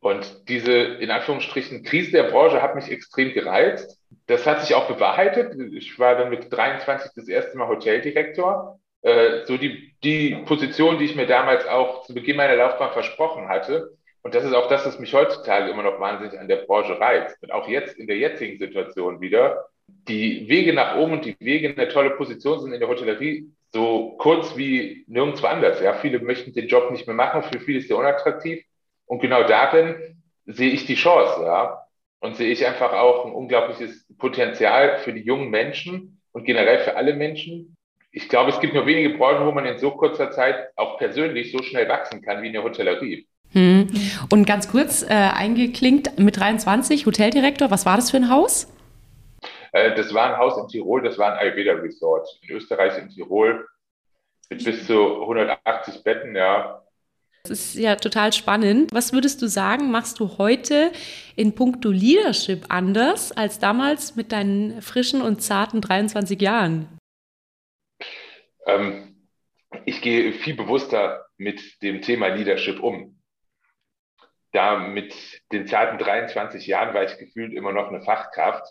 Und 0.05 0.50
diese, 0.50 0.71
in 0.71 1.09
Anführungsstrichen, 1.09 1.83
Krise 1.83 2.12
der 2.12 2.29
Branche 2.29 2.62
hat 2.62 2.75
mich 2.75 2.91
extrem 2.91 3.33
gereizt. 3.33 4.00
Das 4.27 4.45
hat 4.45 4.62
sich 4.62 4.75
auch 4.75 4.88
bewahrheitet. 4.88 5.59
Ich 5.74 5.97
war 5.97 6.15
dann 6.15 6.29
mit 6.29 6.53
23 6.53 7.09
das 7.15 7.27
erste 7.27 7.57
Mal 7.57 7.69
Hoteldirektor. 7.69 8.79
Äh, 9.01 9.45
so 9.45 9.57
die, 9.57 9.95
die 10.03 10.35
Position, 10.45 11.00
die 11.00 11.05
ich 11.05 11.15
mir 11.15 11.25
damals 11.25 11.65
auch 11.65 12.05
zu 12.05 12.13
Beginn 12.13 12.38
meiner 12.38 12.55
Laufbahn 12.55 12.91
versprochen 12.91 13.50
hatte. 13.50 13.97
Und 14.21 14.35
das 14.35 14.43
ist 14.43 14.53
auch 14.53 14.69
das, 14.69 14.85
was 14.85 15.00
mich 15.00 15.12
heutzutage 15.12 15.71
immer 15.71 15.81
noch 15.81 16.00
wahnsinnig 16.00 16.39
an 16.39 16.47
der 16.47 16.57
Branche 16.57 17.00
reizt. 17.00 17.41
Und 17.41 17.51
auch 17.51 17.67
jetzt 17.67 17.97
in 17.97 18.05
der 18.05 18.17
jetzigen 18.17 18.59
Situation 18.59 19.21
wieder. 19.21 19.65
Die 19.88 20.47
Wege 20.47 20.74
nach 20.74 20.97
oben 20.97 21.13
und 21.13 21.25
die 21.25 21.35
Wege 21.39 21.69
in 21.69 21.79
eine 21.79 21.89
tolle 21.89 22.12
Position 22.12 22.62
sind 22.62 22.74
in 22.74 22.79
der 22.79 22.89
Hotellerie 22.89 23.50
so 23.74 24.15
kurz 24.19 24.55
wie 24.55 25.03
nirgendwo 25.07 25.47
anders. 25.47 25.81
Ja, 25.81 25.93
viele 25.93 26.19
möchten 26.19 26.53
den 26.53 26.67
Job 26.67 26.91
nicht 26.91 27.07
mehr 27.07 27.15
machen. 27.15 27.41
Für 27.41 27.59
viele 27.59 27.79
ist 27.79 27.89
der 27.89 27.97
unattraktiv. 27.97 28.63
Und 29.05 29.19
genau 29.19 29.43
darin 29.43 30.21
sehe 30.45 30.71
ich 30.71 30.85
die 30.85 30.95
Chance, 30.95 31.43
ja. 31.43 31.81
Und 32.19 32.38
sehe 32.38 32.51
ich 32.51 32.65
einfach 32.65 32.93
auch 32.93 33.25
ein 33.25 33.33
unglaubliches 33.33 34.07
Potenzial 34.17 34.97
für 35.00 35.13
die 35.13 35.21
jungen 35.21 35.50
Menschen 35.50 36.21
und 36.31 36.45
generell 36.45 36.79
für 36.79 36.95
alle 36.95 37.13
Menschen. 37.13 37.75
Ich 38.12 38.29
glaube, 38.29 38.50
es 38.50 38.59
gibt 38.59 38.74
nur 38.74 38.85
wenige 38.85 39.17
Branchen, 39.17 39.45
wo 39.45 39.51
man 39.51 39.65
in 39.65 39.77
so 39.77 39.91
kurzer 39.91 40.31
Zeit 40.31 40.69
auch 40.75 40.97
persönlich 40.97 41.51
so 41.51 41.62
schnell 41.62 41.88
wachsen 41.88 42.21
kann 42.21 42.41
wie 42.41 42.47
in 42.47 42.53
der 42.53 42.63
Hotellerie. 42.63 43.27
Hm. 43.51 43.88
Und 44.29 44.45
ganz 44.45 44.69
kurz 44.69 45.03
äh, 45.03 45.13
eingeklinkt 45.13 46.17
mit 46.17 46.39
23, 46.39 47.05
Hoteldirektor, 47.05 47.71
was 47.71 47.85
war 47.85 47.95
das 47.95 48.12
für 48.12 48.17
ein 48.17 48.29
Haus? 48.29 48.67
Äh, 49.71 49.95
das 49.95 50.13
war 50.13 50.31
ein 50.31 50.38
Haus 50.38 50.57
in 50.57 50.67
Tirol, 50.67 51.03
das 51.03 51.17
war 51.17 51.33
ein 51.33 51.39
Ayurveda 51.39 51.74
Resort 51.74 52.27
in 52.41 52.55
Österreich, 52.55 52.97
in 52.97 53.09
Tirol, 53.09 53.67
mit 54.50 54.63
bis 54.63 54.88
zu 54.88 55.21
180 55.21 56.03
Betten, 56.03 56.35
ja. 56.35 56.81
Das 57.49 57.75
ist 57.75 57.75
ja 57.75 57.95
total 57.95 58.33
spannend. 58.33 58.91
Was 58.91 59.13
würdest 59.13 59.41
du 59.41 59.47
sagen, 59.47 59.91
machst 59.91 60.19
du 60.19 60.37
heute 60.37 60.91
in 61.35 61.53
puncto 61.53 61.89
Leadership 61.89 62.65
anders 62.69 63.31
als 63.31 63.59
damals 63.59 64.15
mit 64.15 64.31
deinen 64.31 64.81
frischen 64.81 65.21
und 65.21 65.41
zarten 65.41 65.81
23 65.81 66.41
Jahren? 66.41 66.87
Ähm, 68.65 69.15
ich 69.85 70.01
gehe 70.01 70.33
viel 70.33 70.55
bewusster 70.55 71.25
mit 71.37 71.81
dem 71.81 72.01
Thema 72.01 72.27
Leadership 72.27 72.81
um. 72.81 73.19
Da 74.51 74.77
mit 74.79 75.13
den 75.51 75.67
zarten 75.67 75.99
23 75.99 76.65
Jahren 76.65 76.93
war 76.93 77.03
ich 77.03 77.17
gefühlt 77.17 77.53
immer 77.53 77.73
noch 77.73 77.89
eine 77.89 78.01
Fachkraft. 78.01 78.65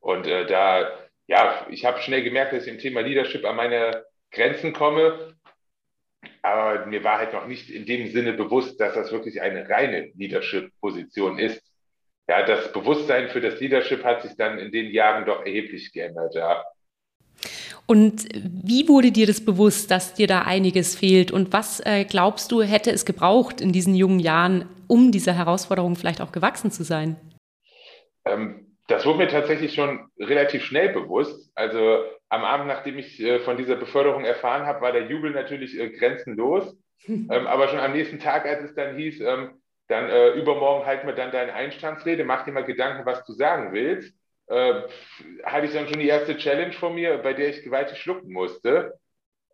Und 0.00 0.26
äh, 0.26 0.46
da, 0.46 0.88
ja, 1.26 1.66
ich 1.70 1.84
habe 1.84 2.00
schnell 2.00 2.22
gemerkt, 2.22 2.52
dass 2.52 2.66
ich 2.66 2.72
im 2.72 2.78
Thema 2.78 3.00
Leadership 3.00 3.44
an 3.44 3.56
meine 3.56 4.04
Grenzen 4.30 4.72
komme. 4.72 5.36
Aber 6.42 6.86
mir 6.86 7.02
war 7.04 7.18
halt 7.18 7.32
noch 7.32 7.46
nicht 7.46 7.70
in 7.70 7.86
dem 7.86 8.08
Sinne 8.08 8.32
bewusst, 8.32 8.80
dass 8.80 8.94
das 8.94 9.12
wirklich 9.12 9.40
eine 9.40 9.68
reine 9.68 10.10
Leadership-Position 10.16 11.38
ist. 11.38 11.62
Ja, 12.28 12.44
das 12.44 12.72
Bewusstsein 12.72 13.28
für 13.28 13.40
das 13.40 13.58
Leadership 13.60 14.04
hat 14.04 14.22
sich 14.22 14.36
dann 14.36 14.58
in 14.58 14.70
den 14.70 14.92
Jahren 14.92 15.24
doch 15.24 15.44
erheblich 15.44 15.92
geändert, 15.92 16.34
ja. 16.34 16.62
Und 17.86 18.28
wie 18.34 18.86
wurde 18.86 19.12
dir 19.12 19.26
das 19.26 19.42
bewusst, 19.42 19.90
dass 19.90 20.12
dir 20.12 20.26
da 20.26 20.42
einiges 20.42 20.94
fehlt? 20.94 21.30
Und 21.30 21.54
was 21.54 21.80
äh, 21.80 22.04
glaubst 22.04 22.52
du, 22.52 22.60
hätte 22.60 22.90
es 22.90 23.06
gebraucht 23.06 23.62
in 23.62 23.72
diesen 23.72 23.94
jungen 23.94 24.18
Jahren, 24.18 24.68
um 24.88 25.10
dieser 25.10 25.32
Herausforderung 25.32 25.96
vielleicht 25.96 26.20
auch 26.20 26.30
gewachsen 26.30 26.70
zu 26.70 26.84
sein? 26.84 27.16
Ähm, 28.26 28.67
das 28.88 29.06
wurde 29.06 29.18
mir 29.18 29.28
tatsächlich 29.28 29.74
schon 29.74 30.10
relativ 30.18 30.64
schnell 30.64 30.88
bewusst. 30.90 31.52
Also 31.54 32.04
am 32.28 32.42
Abend, 32.42 32.66
nachdem 32.66 32.98
ich 32.98 33.20
äh, 33.20 33.38
von 33.40 33.56
dieser 33.56 33.76
Beförderung 33.76 34.24
erfahren 34.24 34.66
habe, 34.66 34.80
war 34.80 34.92
der 34.92 35.06
Jubel 35.06 35.30
natürlich 35.30 35.78
äh, 35.78 35.90
grenzenlos. 35.90 36.76
ähm, 37.06 37.30
aber 37.46 37.68
schon 37.68 37.78
am 37.78 37.92
nächsten 37.92 38.18
Tag, 38.18 38.44
als 38.44 38.64
es 38.64 38.74
dann 38.74 38.96
hieß, 38.96 39.20
ähm, 39.20 39.60
dann 39.86 40.10
äh, 40.10 40.30
übermorgen 40.32 40.84
halten 40.84 41.06
wir 41.06 41.14
dann 41.14 41.30
deine 41.30 41.54
Einstandsrede, 41.54 42.24
mach 42.24 42.44
dir 42.44 42.52
mal 42.52 42.64
Gedanken, 42.64 43.06
was 43.06 43.24
du 43.24 43.32
sagen 43.32 43.72
willst 43.72 44.12
äh, 44.48 44.82
hatte 45.44 45.66
ich 45.66 45.72
dann 45.72 45.88
schon 45.88 46.00
die 46.00 46.08
erste 46.08 46.36
Challenge 46.36 46.72
von 46.72 46.94
mir, 46.94 47.18
bei 47.18 47.34
der 47.34 47.48
ich 47.48 47.62
gewaltig 47.62 47.98
schlucken 47.98 48.32
musste. 48.32 48.98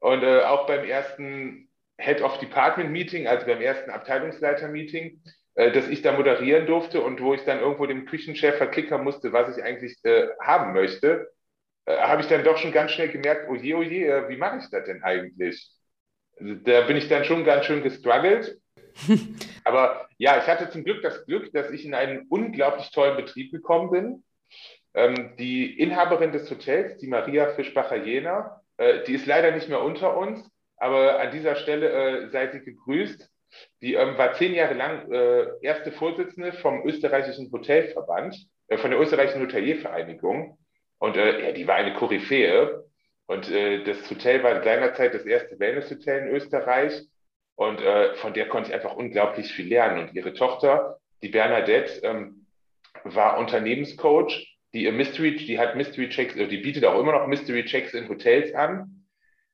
Und 0.01 0.23
äh, 0.23 0.43
auch 0.43 0.67
beim 0.67 0.85
ersten 0.85 1.69
Head 1.99 2.23
of 2.23 2.39
Department 2.39 2.91
Meeting, 2.91 3.27
also 3.27 3.47
beim 3.47 3.61
ersten 3.61 3.91
Abteilungsleiter 3.91 4.69
Meeting, 4.69 5.23
äh, 5.55 5.73
dass 5.73 5.89
ich 5.89 6.03
da 6.03 6.13
moderieren 6.13 6.67
durfte 6.67 7.01
und 7.01 7.21
wo 7.21 7.35
ich 7.35 7.45
dann 7.45 7.61
irgendwo 7.61 7.87
dem 7.87 8.07
Küchenchef 8.07 8.57
verklickern 8.57 9.05
musste, 9.05 9.33
was 9.33 9.57
ich 9.57 9.63
eigentlich 9.63 9.97
äh, 10.05 10.29
haben 10.41 10.73
möchte, 10.73 11.31
äh, 11.87 11.97
habe 11.97 12.23
ich 12.23 12.29
dann 12.29 12.45
doch 12.45 12.59
schon 12.59 12.73
ganz 12.73 12.93
schnell 12.93 13.09
gemerkt, 13.09 13.49
oh 13.49 13.55
je, 13.55 13.75
oh 13.75 13.83
je, 13.83 14.07
äh, 14.07 14.29
wie 14.29 14.37
mache 14.37 14.59
ich 14.59 14.71
das 14.71 14.85
denn 14.85 15.03
eigentlich? 15.03 15.71
Also, 16.39 16.55
da 16.55 16.83
bin 16.83 16.97
ich 16.97 17.09
dann 17.09 17.25
schon 17.25 17.45
ganz 17.45 17.67
schön 17.67 17.83
gestruggelt. 17.83 18.59
Aber 19.65 20.09
ja, 20.19 20.39
ich 20.39 20.47
hatte 20.47 20.71
zum 20.71 20.85
Glück 20.85 21.03
das 21.03 21.25
Glück, 21.27 21.53
dass 21.53 21.71
ich 21.71 21.85
in 21.85 21.95
einen 21.95 22.27
unglaublich 22.29 22.91
tollen 22.91 23.17
Betrieb 23.17 23.51
gekommen 23.51 23.91
bin 23.91 24.25
ähm, 24.95 25.35
die 25.39 25.79
Inhaberin 25.79 26.33
des 26.33 26.51
Hotels, 26.51 26.99
die 26.99 27.09
Maria 27.09 27.49
Fischbacher-Jena, 27.55 28.61
äh, 28.77 29.03
die 29.05 29.15
ist 29.15 29.27
leider 29.27 29.51
nicht 29.51 29.69
mehr 29.69 29.83
unter 29.83 30.17
uns, 30.17 30.49
aber 30.77 31.21
an 31.21 31.33
dieser 31.33 31.57
Stelle 31.57 31.91
äh, 31.91 32.31
sei 32.31 32.51
sie 32.53 32.61
gegrüßt. 32.61 33.29
Die 33.81 33.95
ähm, 33.95 34.17
war 34.19 34.35
zehn 34.35 34.55
Jahre 34.55 34.75
lang 34.75 35.11
äh, 35.11 35.47
erste 35.63 35.93
Vorsitzende 35.93 36.53
vom 36.53 36.87
österreichischen 36.87 37.51
Hotelverband, 37.53 38.37
äh, 38.69 38.79
von 38.79 38.91
der 38.91 39.01
österreichischen 39.01 39.43
Hoteliervereinigung. 39.43 40.59
Und 40.99 41.17
äh, 41.17 41.47
ja, 41.47 41.53
die 41.53 41.67
war 41.67 41.77
eine 41.77 41.95
Koryphäe. 41.95 42.85
Und 43.27 43.51
äh, 43.51 43.85
das 43.85 44.11
Hotel 44.11 44.43
war 44.43 44.63
seinerzeit 44.63 45.15
das 45.15 45.25
erste 45.25 45.59
Wellness-Hotel 45.59 46.29
in 46.29 46.35
Österreich. 46.35 47.03
Und 47.57 47.81
äh, 47.81 48.15
von 48.17 48.35
der 48.35 48.49
konnte 48.49 48.71
ich 48.71 48.75
einfach 48.75 48.97
unglaublich 48.97 49.53
viel 49.53 49.69
lernen. 49.69 50.09
Und 50.09 50.15
ihre 50.15 50.35
Tochter, 50.35 50.99
die 51.23 51.29
Bernadette, 51.29 52.01
ähm, 52.03 52.47
war 53.05 53.39
Unternehmenscoach 53.39 54.55
die 54.75 54.91
Mystery, 54.91 55.37
die 55.37 55.59
hat 55.59 55.77
Mystery 55.77 56.09
Checks, 56.09 56.35
die 56.35 56.59
bietet 56.59 56.85
auch 56.85 57.01
immer 57.01 57.13
noch 57.13 57.29
Mystery 57.29 57.65
Checks 57.65 57.95
in 57.95 58.09
Hotels 58.09 58.53
an. 58.55 59.07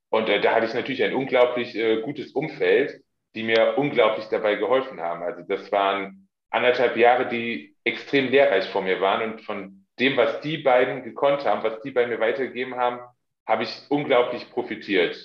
Und 0.09 0.29
äh, 0.29 0.41
da 0.41 0.55
hatte 0.55 0.67
ich 0.67 0.75
natürlich 0.75 1.03
ein 1.05 1.15
unglaublich 1.15 1.77
äh, 1.77 2.01
gutes 2.01 2.33
Umfeld, 2.33 3.03
die 3.35 3.43
mir 3.43 3.75
unglaublich 3.77 4.27
dabei 4.27 4.57
geholfen 4.57 5.01
haben. 5.01 5.23
Also 5.23 5.43
das 5.43 5.71
waren 5.71 6.29
anderthalb 6.51 6.97
Jahre, 6.97 7.29
die 7.29 7.77
extrem 7.85 8.29
lehrreich 8.29 8.69
vor 8.71 8.83
mir 8.83 9.01
waren 9.01 9.33
und 9.33 9.41
von 9.43 9.87
dem, 9.99 10.17
was 10.17 10.41
die 10.41 10.59
beiden 10.59 11.05
gekonnt 11.05 11.45
haben, 11.45 11.63
was 11.63 11.81
die 11.83 11.91
bei 11.91 12.07
mir 12.07 12.19
weitergegeben 12.21 12.75
haben, 12.75 13.01
habe 13.47 13.65
ich 13.65 13.83
unglaublich 13.89 14.51
profitiert. 14.51 15.17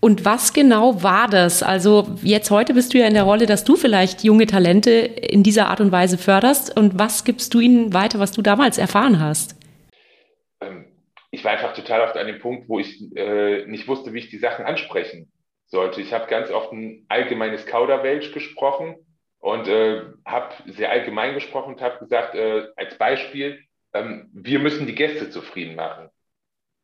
Und 0.00 0.24
was 0.24 0.52
genau 0.52 1.02
war 1.02 1.26
das? 1.26 1.62
Also 1.62 2.16
jetzt 2.22 2.50
heute 2.50 2.72
bist 2.72 2.94
du 2.94 2.98
ja 2.98 3.06
in 3.06 3.14
der 3.14 3.24
Rolle, 3.24 3.46
dass 3.46 3.64
du 3.64 3.74
vielleicht 3.74 4.22
junge 4.22 4.46
Talente 4.46 4.90
in 4.90 5.42
dieser 5.42 5.68
Art 5.68 5.80
und 5.80 5.90
Weise 5.90 6.18
förderst. 6.18 6.76
Und 6.76 6.98
was 6.98 7.24
gibst 7.24 7.52
du 7.52 7.60
ihnen 7.60 7.92
weiter, 7.92 8.20
was 8.20 8.30
du 8.30 8.42
damals 8.42 8.78
erfahren 8.78 9.18
hast? 9.18 9.56
Ähm, 10.60 10.84
ich 11.32 11.42
war 11.42 11.52
einfach 11.52 11.74
total 11.74 12.02
oft 12.02 12.16
an 12.16 12.28
dem 12.28 12.38
Punkt, 12.38 12.68
wo 12.68 12.78
ich 12.78 13.00
äh, 13.16 13.66
nicht 13.66 13.88
wusste, 13.88 14.12
wie 14.12 14.18
ich 14.18 14.30
die 14.30 14.38
Sachen 14.38 14.64
ansprechen 14.64 15.32
sollte. 15.68 16.00
Ich 16.00 16.12
habe 16.12 16.26
ganz 16.26 16.50
oft 16.50 16.72
ein 16.72 17.04
allgemeines 17.08 17.66
Kauderwelsch 17.66 18.32
gesprochen 18.32 18.96
und 19.38 19.68
äh, 19.68 20.02
habe 20.24 20.54
sehr 20.66 20.90
allgemein 20.90 21.34
gesprochen 21.34 21.74
und 21.74 21.80
habe 21.80 21.98
gesagt, 21.98 22.34
äh, 22.34 22.68
als 22.76 22.96
Beispiel, 22.98 23.60
ähm, 23.92 24.30
wir 24.32 24.58
müssen 24.58 24.86
die 24.86 24.94
Gäste 24.94 25.30
zufrieden 25.30 25.76
machen. 25.76 26.08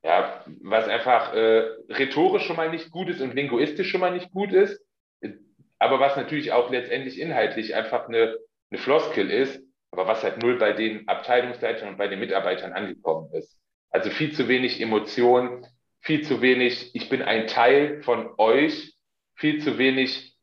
Ja, 0.02 0.44
was 0.60 0.86
einfach 0.86 1.34
äh, 1.34 1.64
rhetorisch 1.88 2.44
schon 2.44 2.56
mal 2.56 2.70
nicht 2.70 2.90
gut 2.90 3.08
ist 3.08 3.22
und 3.22 3.34
linguistisch 3.34 3.90
schon 3.90 4.00
mal 4.00 4.12
nicht 4.12 4.30
gut 4.32 4.52
ist, 4.52 4.84
aber 5.78 6.00
was 6.00 6.16
natürlich 6.16 6.52
auch 6.52 6.70
letztendlich 6.70 7.18
inhaltlich 7.18 7.74
einfach 7.74 8.08
eine, 8.08 8.38
eine 8.70 8.80
Floskel 8.80 9.30
ist, 9.30 9.62
aber 9.90 10.06
was 10.06 10.22
halt 10.22 10.42
null 10.42 10.58
bei 10.58 10.72
den 10.72 11.08
Abteilungsleitern 11.08 11.88
und 11.88 11.98
bei 11.98 12.08
den 12.08 12.20
Mitarbeitern 12.20 12.72
angekommen 12.72 13.32
ist. 13.32 13.58
Also 13.90 14.10
viel 14.10 14.32
zu 14.32 14.48
wenig 14.48 14.80
Emotionen, 14.80 15.66
viel 16.04 16.22
zu 16.22 16.42
wenig, 16.42 16.94
ich 16.94 17.08
bin 17.08 17.22
ein 17.22 17.46
Teil 17.46 18.02
von 18.02 18.30
euch, 18.36 18.94
viel 19.36 19.60
zu 19.60 19.78
wenig, 19.78 20.36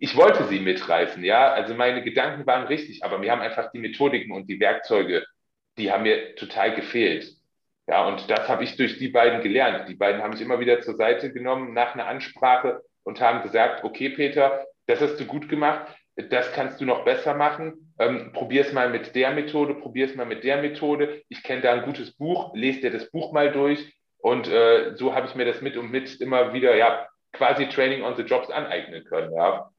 ich 0.00 0.16
wollte 0.16 0.44
sie 0.44 0.58
mitreißen, 0.58 1.22
ja, 1.22 1.52
also 1.52 1.74
meine 1.74 2.02
Gedanken 2.02 2.46
waren 2.46 2.66
richtig, 2.66 3.04
aber 3.04 3.18
mir 3.18 3.30
haben 3.30 3.40
einfach 3.40 3.70
die 3.70 3.78
Methodiken 3.78 4.32
und 4.32 4.48
die 4.48 4.58
Werkzeuge, 4.58 5.24
die 5.78 5.92
haben 5.92 6.02
mir 6.02 6.34
total 6.34 6.74
gefehlt. 6.74 7.30
Ja, 7.86 8.06
und 8.06 8.30
das 8.30 8.48
habe 8.48 8.64
ich 8.64 8.76
durch 8.76 8.98
die 8.98 9.08
beiden 9.08 9.42
gelernt. 9.42 9.88
Die 9.88 9.94
beiden 9.94 10.22
haben 10.22 10.30
mich 10.30 10.40
immer 10.40 10.60
wieder 10.60 10.80
zur 10.80 10.94
Seite 10.96 11.32
genommen 11.32 11.74
nach 11.74 11.94
einer 11.94 12.06
Ansprache 12.06 12.82
und 13.02 13.20
haben 13.20 13.42
gesagt, 13.42 13.82
okay, 13.84 14.10
Peter, 14.10 14.64
das 14.86 15.00
hast 15.00 15.16
du 15.16 15.24
gut 15.24 15.48
gemacht, 15.48 15.86
das 16.16 16.52
kannst 16.52 16.80
du 16.80 16.84
noch 16.84 17.04
besser 17.04 17.34
machen. 17.34 17.94
Ähm, 17.98 18.32
probier 18.32 18.62
es 18.62 18.72
mal 18.72 18.90
mit 18.90 19.14
der 19.14 19.32
Methode, 19.32 19.74
probier 19.74 20.06
es 20.06 20.14
mal 20.14 20.26
mit 20.26 20.44
der 20.44 20.60
Methode. 20.60 21.22
Ich 21.28 21.42
kenne 21.42 21.62
da 21.62 21.72
ein 21.72 21.82
gutes 21.82 22.12
Buch, 22.16 22.54
lese 22.54 22.82
dir 22.82 22.90
das 22.90 23.10
Buch 23.10 23.32
mal 23.32 23.50
durch. 23.50 23.92
Und 24.22 24.48
äh, 24.48 24.94
so 24.96 25.14
habe 25.14 25.26
ich 25.26 25.34
mir 25.34 25.44
das 25.44 25.62
mit 25.62 25.76
und 25.76 25.90
mit 25.90 26.20
immer 26.20 26.52
wieder, 26.52 26.76
ja, 26.76 27.06
quasi 27.32 27.68
Training 27.68 28.02
on 28.02 28.16
the 28.16 28.22
Jobs 28.22 28.50
aneignen 28.50 29.04
können, 29.04 29.32
ja. 29.34 29.70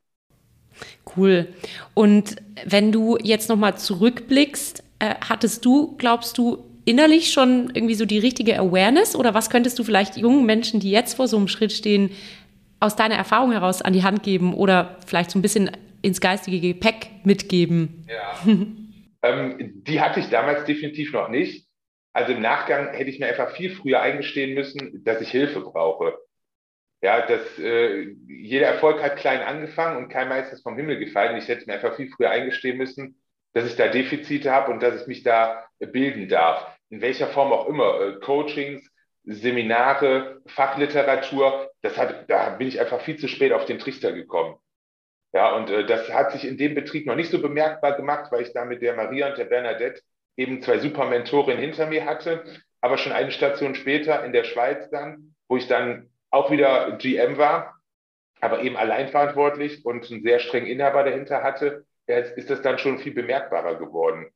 Cool. 1.16 1.48
Und 1.94 2.38
wenn 2.66 2.92
du 2.92 3.18
jetzt 3.22 3.50
nochmal 3.50 3.78
zurückblickst, 3.78 4.84
äh, 5.00 5.16
hattest 5.28 5.66
du, 5.66 5.96
glaubst 5.98 6.38
du, 6.38 6.66
innerlich 6.86 7.32
schon 7.32 7.72
irgendwie 7.74 7.96
so 7.96 8.06
die 8.06 8.18
richtige 8.18 8.58
Awareness 8.58 9.16
oder 9.16 9.34
was 9.34 9.50
könntest 9.50 9.78
du 9.78 9.84
vielleicht 9.84 10.18
jungen 10.18 10.46
Menschen, 10.46 10.80
die 10.80 10.92
jetzt 10.92 11.16
vor 11.16 11.28
so 11.28 11.38
einem 11.38 11.48
Schritt 11.48 11.72
stehen, 11.72 12.12
aus 12.80 12.96
deiner 12.96 13.16
Erfahrung 13.16 13.52
heraus 13.52 13.82
an 13.82 13.94
die 13.94 14.04
Hand 14.04 14.24
geben 14.24 14.54
oder 14.54 14.98
vielleicht 15.06 15.30
so 15.32 15.38
ein 15.38 15.44
bisschen 15.44 15.70
ins 16.02 16.20
geistige 16.20 16.60
Gepäck 16.60 17.12
mitgeben? 17.24 18.06
Ja. 18.10 18.54
ähm, 19.24 19.84
die 19.86 20.02
hatte 20.02 20.20
ich 20.20 20.30
damals 20.30 20.66
definitiv 20.66 21.14
noch 21.14 21.30
nicht. 21.30 21.68
Also 22.13 22.34
im 22.34 22.41
Nachgang 22.41 22.94
hätte 22.94 23.10
ich 23.10 23.20
mir 23.20 23.27
einfach 23.27 23.51
viel 23.56 23.74
früher 23.74 24.01
eingestehen 24.01 24.53
müssen, 24.53 25.03
dass 25.03 25.22
ich 25.22 25.32
Hilfe 25.32 25.62
brauche. 25.62 26.18
Ja, 27.01 27.25
dass 27.25 27.58
äh, 27.58 28.15
jeder 28.27 28.68
Erfolg 28.68 29.01
hat 29.01 29.18
klein 29.18 29.41
angefangen 29.41 29.98
und 29.98 30.10
kein 30.10 30.30
Meister 30.30 30.53
ist 30.53 30.62
vom 30.62 30.75
Himmel 30.75 31.00
gefallen. 31.00 31.38
Ich 31.38 31.48
hätte 31.48 31.65
mir 31.65 31.74
einfach 31.74 31.96
viel 31.96 32.12
früher 32.12 32.30
eingestehen 32.30 32.77
müssen, 32.77 33.22
dass 33.53 33.65
ich 33.65 33.75
da 33.75 33.88
Defizite 33.88 34.51
habe 34.51 34.72
und 34.72 34.84
dass 34.84 35.01
ich 35.01 35.08
mich 35.08 35.24
da 35.24 35.65
bilden 35.80 36.27
darf. 36.30 36.77
In 36.89 37.01
welcher 37.01 37.27
Form 37.27 37.51
auch 37.53 37.68
immer. 37.68 38.01
Äh, 38.01 38.20
Coachings, 38.20 38.88
Seminare, 39.24 40.41
Fachliteratur, 40.48 41.72
das 41.82 41.98
hat, 41.98 42.30
da 42.30 42.50
bin 42.51 42.68
ich 42.68 42.80
einfach 42.80 43.01
viel 43.01 43.18
zu 43.18 43.27
spät 43.27 43.53
auf 43.53 43.65
den 43.65 43.80
Trichter 43.80 44.12
gekommen. 44.12 44.58
Ja, 45.34 45.56
und 45.56 45.70
äh, 45.70 45.86
das 45.86 46.10
hat 46.10 46.34
sich 46.34 46.46
in 46.46 46.58
dem 46.58 46.75
Betrieb 46.75 47.08
noch 47.08 47.15
nicht 47.15 47.32
so 47.32 47.41
bemerkbar 47.41 47.96
gemacht, 47.96 48.32
weil 48.32 48.41
ich 48.44 48.53
da 48.53 48.65
mit 48.65 48.82
der 48.82 48.96
Maria 48.96 49.30
und 49.30 49.38
der 49.38 49.46
Bernadette 49.46 50.01
eben 50.42 50.62
zwei 50.62 50.80
super 50.80 51.06
Mentorinnen 51.06 51.62
hinter 51.62 51.88
mir 51.88 52.06
hatte. 52.06 52.44
Aber 52.82 52.98
schon 52.98 53.12
eine 53.12 53.32
Station 53.32 53.76
später 53.76 54.24
in 54.26 54.34
der 54.34 54.44
Schweiz 54.44 54.90
dann, 54.90 55.36
wo 55.48 55.58
ich 55.58 55.68
dann 55.68 56.10
auch 56.32 56.50
wieder 56.50 56.98
GM 56.98 57.38
war, 57.38 57.76
aber 58.40 58.64
eben 58.64 58.76
allein 58.76 59.10
verantwortlich 59.10 59.86
und 59.86 60.10
einen 60.10 60.24
sehr 60.24 60.40
strengen 60.40 60.68
Inhaber 60.68 61.04
dahinter 61.04 61.44
hatte, 61.44 61.86
ist 62.08 62.50
das 62.50 62.62
dann 62.62 62.80
schon 62.80 62.98
viel 62.98 63.14
bemerkbarer 63.14 63.76
geworden. 63.76 64.28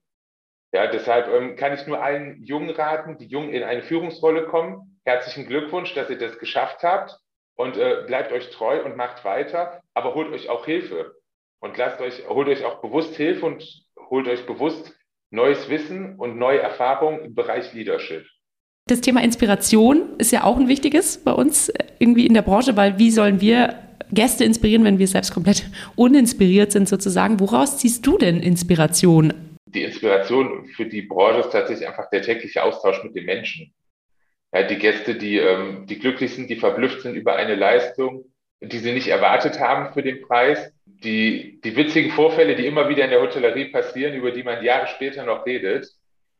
Ja, 0.72 0.88
deshalb 0.88 1.28
ähm, 1.30 1.56
kann 1.56 1.74
ich 1.74 1.88
nur 1.88 2.04
allen 2.04 2.44
Jungen 2.44 2.70
raten, 2.70 3.18
die 3.18 3.28
jung 3.28 3.50
in 3.50 3.64
eine 3.64 3.82
Führungsrolle 3.82 4.46
kommen. 4.48 5.00
Herzlichen 5.06 5.48
Glückwunsch, 5.48 5.94
dass 5.94 6.10
ihr 6.10 6.18
das 6.18 6.38
geschafft 6.38 6.84
habt 6.84 7.18
und 7.56 7.78
äh, 7.78 8.04
bleibt 8.06 8.32
euch 8.32 8.50
treu 8.50 8.84
und 8.84 8.98
macht 8.98 9.24
weiter, 9.24 9.82
aber 9.94 10.16
holt 10.16 10.32
euch 10.34 10.50
auch 10.50 10.66
Hilfe 10.66 11.16
und 11.60 11.78
lasst 11.78 12.02
euch, 12.02 12.28
holt 12.28 12.48
euch 12.50 12.66
auch 12.66 12.82
bewusst 12.82 13.16
Hilfe 13.16 13.46
und 13.46 13.86
holt 14.10 14.28
euch 14.28 14.46
bewusst 14.46 14.94
neues 15.36 15.70
Wissen 15.70 16.16
und 16.16 16.38
neue 16.38 16.60
Erfahrungen 16.60 17.20
im 17.20 17.36
Bereich 17.36 17.74
Leadership. 17.74 18.26
Das 18.88 19.02
Thema 19.02 19.24
Inspiration 19.24 20.16
ist 20.18 20.32
ja 20.32 20.44
auch 20.44 20.58
ein 20.58 20.68
wichtiges 20.68 21.18
bei 21.18 21.32
uns 21.32 21.72
irgendwie 22.00 22.26
in 22.26 22.34
der 22.34 22.44
Branche, 22.44 22.76
weil 22.78 23.00
wie 23.00 23.12
sollen 23.12 23.42
wir 23.42 23.80
Gäste 24.12 24.44
inspirieren, 24.44 24.84
wenn 24.84 25.00
wir 25.00 25.08
selbst 25.08 25.34
komplett 25.34 25.66
uninspiriert 25.96 26.72
sind 26.72 26.88
sozusagen? 26.88 27.40
Woraus 27.40 27.78
ziehst 27.78 28.06
du 28.06 28.18
denn 28.18 28.42
Inspiration? 28.42 29.34
Die 29.66 29.84
Inspiration 29.84 30.68
für 30.68 30.86
die 30.86 31.02
Branche 31.02 31.40
ist 31.40 31.52
tatsächlich 31.52 31.88
einfach 31.88 32.10
der 32.10 32.22
tägliche 32.22 32.64
Austausch 32.64 33.04
mit 33.04 33.16
den 33.16 33.26
Menschen. 33.26 33.74
Ja, 34.54 34.64
die 34.64 34.78
Gäste, 34.78 35.16
die, 35.16 35.38
ähm, 35.38 35.86
die 35.88 36.00
glücklich 36.00 36.34
sind, 36.34 36.50
die 36.50 36.56
verblüfft 36.56 37.02
sind 37.02 37.16
über 37.16 37.36
eine 37.36 37.56
Leistung, 37.56 38.24
die 38.70 38.80
sie 38.80 38.94
nicht 38.94 39.08
erwartet 39.08 39.60
haben 39.60 39.94
für 39.94 40.04
den 40.04 40.22
Preis. 40.22 40.72
Die, 40.86 41.60
die 41.64 41.76
witzigen 41.76 42.12
Vorfälle, 42.12 42.56
die 42.56 42.66
immer 42.66 42.90
wieder 42.90 43.04
in 43.04 43.12
der 43.12 43.22
Hotellerie 43.22 43.66
passieren, 43.66 44.14
über 44.14 44.32
die 44.32 44.44
man 44.44 44.64
Jahre 44.64 44.88
später 44.88 45.24
noch 45.24 45.46
redet, 45.46 45.88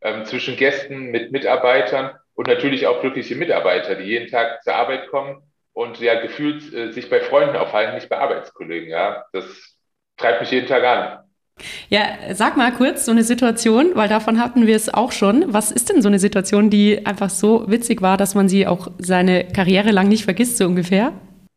ähm, 0.02 0.26
zwischen 0.26 0.56
Gästen, 0.56 1.12
mit 1.12 1.32
Mitarbeitern 1.32 2.12
und 2.36 2.48
natürlich 2.48 2.88
auch 2.88 3.02
glückliche 3.02 3.36
Mitarbeiter, 3.36 3.96
die 3.96 4.04
jeden 4.04 4.30
Tag 4.30 4.64
zur 4.64 4.76
Arbeit 4.76 5.08
kommen 5.10 5.42
und 5.74 6.00
ja 6.00 6.22
gefühlt 6.22 6.74
äh, 6.74 6.92
sich 6.92 7.10
bei 7.10 7.20
Freunden 7.20 7.56
aufhalten, 7.56 7.96
nicht 7.96 8.10
bei 8.10 8.18
Arbeitskollegen. 8.18 8.90
Ja, 8.90 9.26
das 9.34 9.46
treibt 10.18 10.42
mich 10.42 10.52
jeden 10.52 10.68
Tag 10.68 10.84
an. 10.84 11.20
Ja, 11.90 12.34
sag 12.34 12.58
mal 12.58 12.72
kurz 12.74 13.06
so 13.06 13.12
eine 13.12 13.24
Situation, 13.24 13.92
weil 13.94 14.10
davon 14.10 14.42
hatten 14.42 14.68
wir 14.68 14.76
es 14.76 14.94
auch 14.94 15.12
schon. 15.12 15.54
Was 15.54 15.72
ist 15.72 15.90
denn 15.90 16.02
so 16.02 16.10
eine 16.10 16.20
Situation, 16.20 16.70
die 16.70 17.06
einfach 17.06 17.30
so 17.30 17.70
witzig 17.70 18.02
war, 18.02 18.18
dass 18.18 18.36
man 18.36 18.50
sie 18.50 18.68
auch 18.68 18.90
seine 18.98 19.48
Karriere 19.48 19.92
lang 19.92 20.10
nicht 20.10 20.26
vergisst, 20.26 20.58
so 20.58 20.66
ungefähr? 20.66 21.14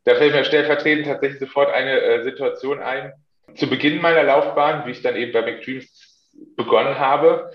Da 0.08 0.14
fällt 0.14 0.32
mir 0.32 0.42
stellvertretend 0.42 1.06
tatsächlich 1.06 1.38
sofort 1.38 1.70
eine 1.70 2.00
äh, 2.00 2.22
Situation 2.22 2.80
ein. 2.80 3.12
Zu 3.56 3.68
Beginn 3.68 4.00
meiner 4.00 4.22
Laufbahn, 4.22 4.86
wie 4.86 4.92
ich 4.92 5.02
dann 5.02 5.16
eben 5.16 5.32
bei 5.32 5.42
McDreams 5.42 6.32
begonnen 6.56 6.98
habe, 6.98 7.52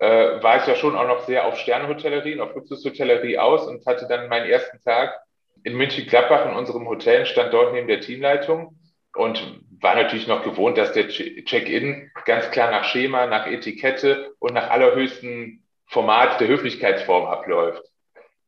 äh, 0.00 0.06
war 0.42 0.58
ich 0.58 0.66
ja 0.66 0.74
schon 0.74 0.96
auch 0.96 1.08
noch 1.08 1.20
sehr 1.20 1.46
auf 1.46 1.58
Sternehotellerie 1.58 2.34
und 2.34 2.42
auf 2.42 2.54
Luxushotellerie 2.54 3.38
aus 3.38 3.66
und 3.66 3.86
hatte 3.86 4.06
dann 4.06 4.28
meinen 4.28 4.50
ersten 4.50 4.82
Tag 4.82 5.18
in 5.62 5.78
München-Gladbach 5.78 6.44
in 6.50 6.54
unserem 6.54 6.86
Hotel, 6.86 7.24
stand 7.24 7.54
dort 7.54 7.72
neben 7.72 7.88
der 7.88 8.02
Teamleitung 8.02 8.78
und 9.14 9.62
war 9.80 9.94
natürlich 9.94 10.26
noch 10.26 10.44
gewohnt, 10.44 10.76
dass 10.76 10.92
der 10.92 11.08
Check-in 11.08 12.10
ganz 12.26 12.50
klar 12.50 12.70
nach 12.70 12.84
Schema, 12.84 13.24
nach 13.24 13.46
Etikette 13.46 14.34
und 14.40 14.52
nach 14.52 14.68
allerhöchsten 14.68 15.64
Format 15.86 16.38
der 16.38 16.48
Höflichkeitsform 16.48 17.24
abläuft. 17.24 17.82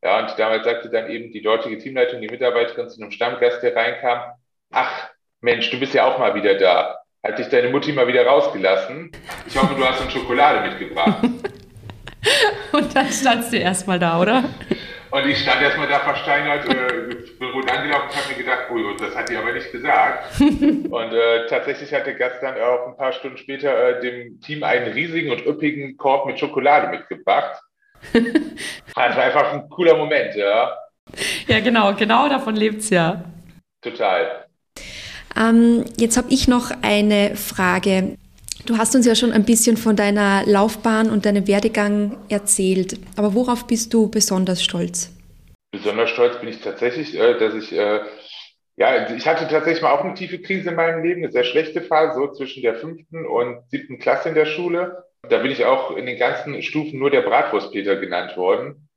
Ja, 0.03 0.19
und 0.19 0.37
damals 0.37 0.65
sagte 0.65 0.89
dann 0.89 1.09
eben 1.09 1.31
die 1.31 1.41
dortige 1.41 1.77
Teamleitung, 1.77 2.21
die 2.21 2.27
Mitarbeiterin 2.27 2.89
zu 2.89 3.01
einem 3.01 3.11
Stammgast, 3.11 3.63
der 3.63 3.75
reinkam, 3.75 4.33
ach 4.71 5.09
Mensch, 5.41 5.69
du 5.69 5.79
bist 5.79 5.93
ja 5.93 6.05
auch 6.05 6.19
mal 6.19 6.35
wieder 6.35 6.55
da. 6.55 6.99
Hat 7.23 7.39
dich 7.39 7.49
deine 7.49 7.69
Mutti 7.69 7.91
mal 7.91 8.07
wieder 8.07 8.25
rausgelassen? 8.25 9.11
Ich 9.45 9.57
hoffe, 9.57 9.75
du 9.75 9.83
hast 9.83 10.01
uns 10.01 10.13
Schokolade 10.13 10.69
mitgebracht. 10.69 11.23
und 12.71 12.95
dann 12.95 13.11
standst 13.11 13.51
du 13.51 13.57
erstmal 13.57 13.99
da, 13.99 14.19
oder? 14.19 14.43
Und 15.09 15.25
ich 15.25 15.37
stand 15.39 15.61
erstmal 15.61 15.87
da 15.87 15.99
versteinert, 15.99 16.65
äh, 16.67 17.15
bin 17.39 17.49
rot 17.49 17.71
angelaufen 17.71 18.09
und 18.09 18.15
habe 18.15 18.29
mir 18.29 18.43
gedacht, 18.43 18.69
ui, 18.71 18.83
das 18.99 19.15
hat 19.15 19.29
die 19.29 19.37
aber 19.37 19.53
nicht 19.53 19.71
gesagt. 19.71 20.39
und 20.41 21.13
äh, 21.13 21.45
tatsächlich 21.47 21.93
hat 21.93 22.05
der 22.05 22.15
Gast 22.15 22.43
dann 22.43 22.59
auch 22.59 22.87
ein 22.87 22.97
paar 22.97 23.13
Stunden 23.13 23.37
später 23.37 23.97
äh, 23.97 24.01
dem 24.01 24.41
Team 24.41 24.63
einen 24.63 24.91
riesigen 24.91 25.31
und 25.31 25.45
üppigen 25.45 25.97
Korb 25.97 26.25
mit 26.25 26.39
Schokolade 26.39 26.89
mitgebracht. 26.89 27.61
Das 28.13 28.95
war 28.95 29.23
einfach 29.23 29.53
ein 29.53 29.69
cooler 29.69 29.97
Moment, 29.97 30.35
ja. 30.35 30.77
Ja, 31.47 31.59
genau, 31.59 31.93
genau 31.93 32.27
davon 32.29 32.55
lebt 32.55 32.81
es 32.81 32.89
ja. 32.89 33.23
Total. 33.81 34.45
Ähm, 35.37 35.85
jetzt 35.97 36.17
habe 36.17 36.27
ich 36.31 36.47
noch 36.47 36.71
eine 36.81 37.35
Frage. 37.35 38.17
Du 38.65 38.77
hast 38.77 38.95
uns 38.95 39.05
ja 39.05 39.15
schon 39.15 39.31
ein 39.31 39.45
bisschen 39.45 39.77
von 39.77 39.95
deiner 39.95 40.43
Laufbahn 40.45 41.09
und 41.09 41.25
deinem 41.25 41.47
Werdegang 41.47 42.17
erzählt. 42.27 42.99
Aber 43.15 43.33
worauf 43.33 43.67
bist 43.67 43.93
du 43.93 44.09
besonders 44.09 44.63
stolz? 44.63 45.11
Besonders 45.71 46.09
stolz 46.09 46.39
bin 46.39 46.49
ich 46.49 46.61
tatsächlich, 46.61 47.17
äh, 47.17 47.37
dass 47.37 47.53
ich, 47.53 47.71
äh, 47.71 48.01
ja, 48.77 49.13
ich 49.13 49.27
hatte 49.27 49.47
tatsächlich 49.47 49.81
mal 49.81 49.91
auch 49.91 50.03
eine 50.03 50.15
tiefe 50.15 50.39
Krise 50.39 50.69
in 50.69 50.75
meinem 50.75 51.03
Leben, 51.03 51.23
eine 51.23 51.31
sehr 51.31 51.43
schlechte 51.43 51.81
Phase, 51.81 52.15
so 52.15 52.31
zwischen 52.31 52.63
der 52.63 52.75
fünften 52.75 53.25
und 53.25 53.69
siebten 53.69 53.99
Klasse 53.99 54.29
in 54.29 54.35
der 54.35 54.45
Schule. 54.45 55.03
Da 55.29 55.39
bin 55.39 55.51
ich 55.51 55.65
auch 55.65 55.95
in 55.95 56.05
den 56.05 56.17
ganzen 56.17 56.61
Stufen 56.61 56.99
nur 56.99 57.09
der 57.09 57.21
Bratwurstpeter 57.21 57.97
genannt 57.97 58.37
worden, 58.37 58.89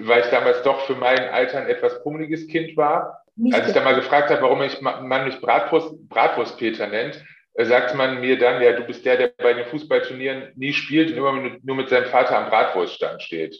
weil 0.00 0.22
ich 0.22 0.30
damals 0.30 0.62
doch 0.62 0.86
für 0.86 0.94
mein 0.94 1.28
Alter 1.28 1.60
ein 1.60 1.68
etwas 1.68 2.02
pummeliges 2.02 2.46
Kind 2.46 2.76
war. 2.76 3.22
Nicht 3.34 3.54
Als 3.54 3.68
ich 3.68 3.74
dann 3.74 3.84
mal 3.84 3.94
gefragt 3.94 4.30
habe, 4.30 4.42
warum 4.42 4.62
ich, 4.62 4.80
man 4.80 5.24
mich 5.24 5.40
Bratwurst, 5.40 6.08
Bratwurstpeter 6.08 6.86
nennt, 6.86 7.22
sagt 7.64 7.94
man 7.94 8.20
mir 8.20 8.38
dann, 8.38 8.62
ja, 8.62 8.72
du 8.72 8.84
bist 8.84 9.04
der, 9.04 9.16
der 9.16 9.32
bei 9.38 9.54
den 9.54 9.66
Fußballturnieren 9.66 10.52
nie 10.56 10.72
spielt 10.72 11.10
und 11.10 11.18
immer 11.18 11.58
nur 11.62 11.76
mit 11.76 11.88
seinem 11.88 12.06
Vater 12.06 12.38
am 12.38 12.50
Bratwurststand 12.50 13.22
steht. 13.22 13.56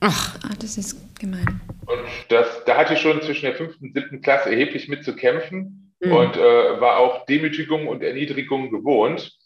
Ach, 0.00 0.38
ah, 0.42 0.54
das 0.60 0.78
ist 0.78 1.18
gemein. 1.18 1.60
Und 1.86 2.06
das, 2.28 2.64
da 2.64 2.76
hatte 2.76 2.94
ich 2.94 3.00
schon 3.00 3.20
zwischen 3.20 3.44
der 3.44 3.54
fünften 3.54 3.86
und 3.86 3.94
siebten 3.94 4.22
Klasse 4.22 4.50
erheblich 4.50 4.88
mit 4.88 5.04
zu 5.04 5.14
kämpfen 5.14 5.94
mhm. 6.00 6.12
und 6.12 6.36
äh, 6.36 6.80
war 6.80 6.98
auch 6.98 7.26
Demütigung 7.26 7.86
und 7.86 8.02
Erniedrigung 8.02 8.70
gewohnt. 8.70 9.36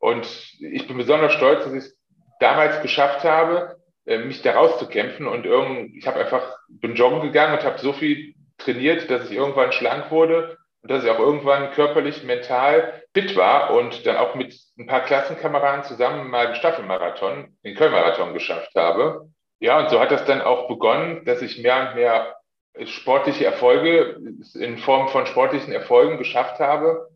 Und 0.00 0.26
ich 0.58 0.88
bin 0.88 0.96
besonders 0.96 1.34
stolz, 1.34 1.64
dass 1.64 1.72
ich 1.72 1.84
es 1.84 1.98
damals 2.40 2.82
geschafft 2.82 3.22
habe, 3.22 3.76
äh, 4.06 4.18
mich 4.18 4.42
da 4.42 4.54
rauszukämpfen. 4.54 5.28
Und 5.28 5.46
irgend, 5.46 5.94
ich 5.94 6.06
habe 6.06 6.18
einfach, 6.18 6.56
bin 6.68 6.96
joggen 6.96 7.20
gegangen 7.20 7.58
und 7.58 7.64
habe 7.64 7.78
so 7.78 7.92
viel 7.92 8.34
trainiert, 8.58 9.08
dass 9.10 9.30
ich 9.30 9.36
irgendwann 9.36 9.72
schlank 9.72 10.10
wurde 10.10 10.56
und 10.82 10.90
dass 10.90 11.04
ich 11.04 11.10
auch 11.10 11.18
irgendwann 11.18 11.70
körperlich, 11.72 12.24
mental 12.24 13.02
fit 13.14 13.36
war 13.36 13.74
und 13.74 14.06
dann 14.06 14.16
auch 14.16 14.34
mit 14.34 14.58
ein 14.78 14.86
paar 14.86 15.04
Klassenkameraden 15.04 15.84
zusammen 15.84 16.30
mal 16.30 16.46
den 16.46 16.56
Staffelmarathon, 16.56 17.56
den 17.64 17.76
Köln-Marathon 17.76 18.32
geschafft 18.32 18.74
habe. 18.74 19.28
Ja, 19.58 19.78
und 19.78 19.90
so 19.90 20.00
hat 20.00 20.10
das 20.10 20.24
dann 20.24 20.40
auch 20.40 20.68
begonnen, 20.68 21.24
dass 21.26 21.42
ich 21.42 21.62
mehr 21.62 21.88
und 21.88 21.96
mehr 21.96 22.36
sportliche 22.84 23.44
Erfolge 23.44 24.16
in 24.54 24.78
Form 24.78 25.08
von 25.08 25.26
sportlichen 25.26 25.72
Erfolgen 25.72 26.16
geschafft 26.16 26.60
habe, 26.60 27.09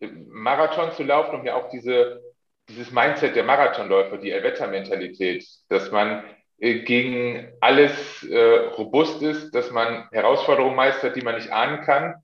Marathon 0.00 0.92
zu 0.92 1.02
laufen 1.02 1.36
und 1.36 1.44
mir 1.44 1.56
auch 1.56 1.68
diese, 1.70 2.22
dieses 2.68 2.90
Mindset 2.90 3.36
der 3.36 3.44
Marathonläufer, 3.44 4.18
die 4.18 4.32
Allwettermentalität, 4.32 5.46
dass 5.68 5.90
man 5.90 6.24
äh, 6.58 6.80
gegen 6.80 7.52
alles 7.60 8.22
äh, 8.24 8.68
robust 8.76 9.22
ist, 9.22 9.54
dass 9.54 9.70
man 9.70 10.08
Herausforderungen 10.12 10.76
meistert, 10.76 11.16
die 11.16 11.22
man 11.22 11.36
nicht 11.36 11.52
ahnen 11.52 11.82
kann 11.82 12.14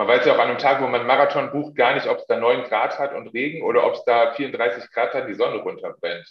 man 0.00 0.08
weiß 0.08 0.24
ja 0.24 0.34
auch 0.34 0.38
an 0.38 0.48
einem 0.48 0.56
Tag, 0.56 0.80
wo 0.80 0.86
man 0.86 1.06
Marathon 1.06 1.52
bucht, 1.52 1.76
gar 1.76 1.92
nicht, 1.92 2.06
ob 2.06 2.16
es 2.16 2.26
da 2.26 2.38
9 2.38 2.64
Grad 2.64 2.98
hat 2.98 3.14
und 3.14 3.28
Regen 3.34 3.62
oder 3.62 3.86
ob 3.86 3.92
es 3.92 4.04
da 4.04 4.32
34 4.32 4.90
Grad 4.92 5.12
hat, 5.12 5.28
die 5.28 5.34
Sonne 5.34 5.58
runterbrennt. 5.58 6.26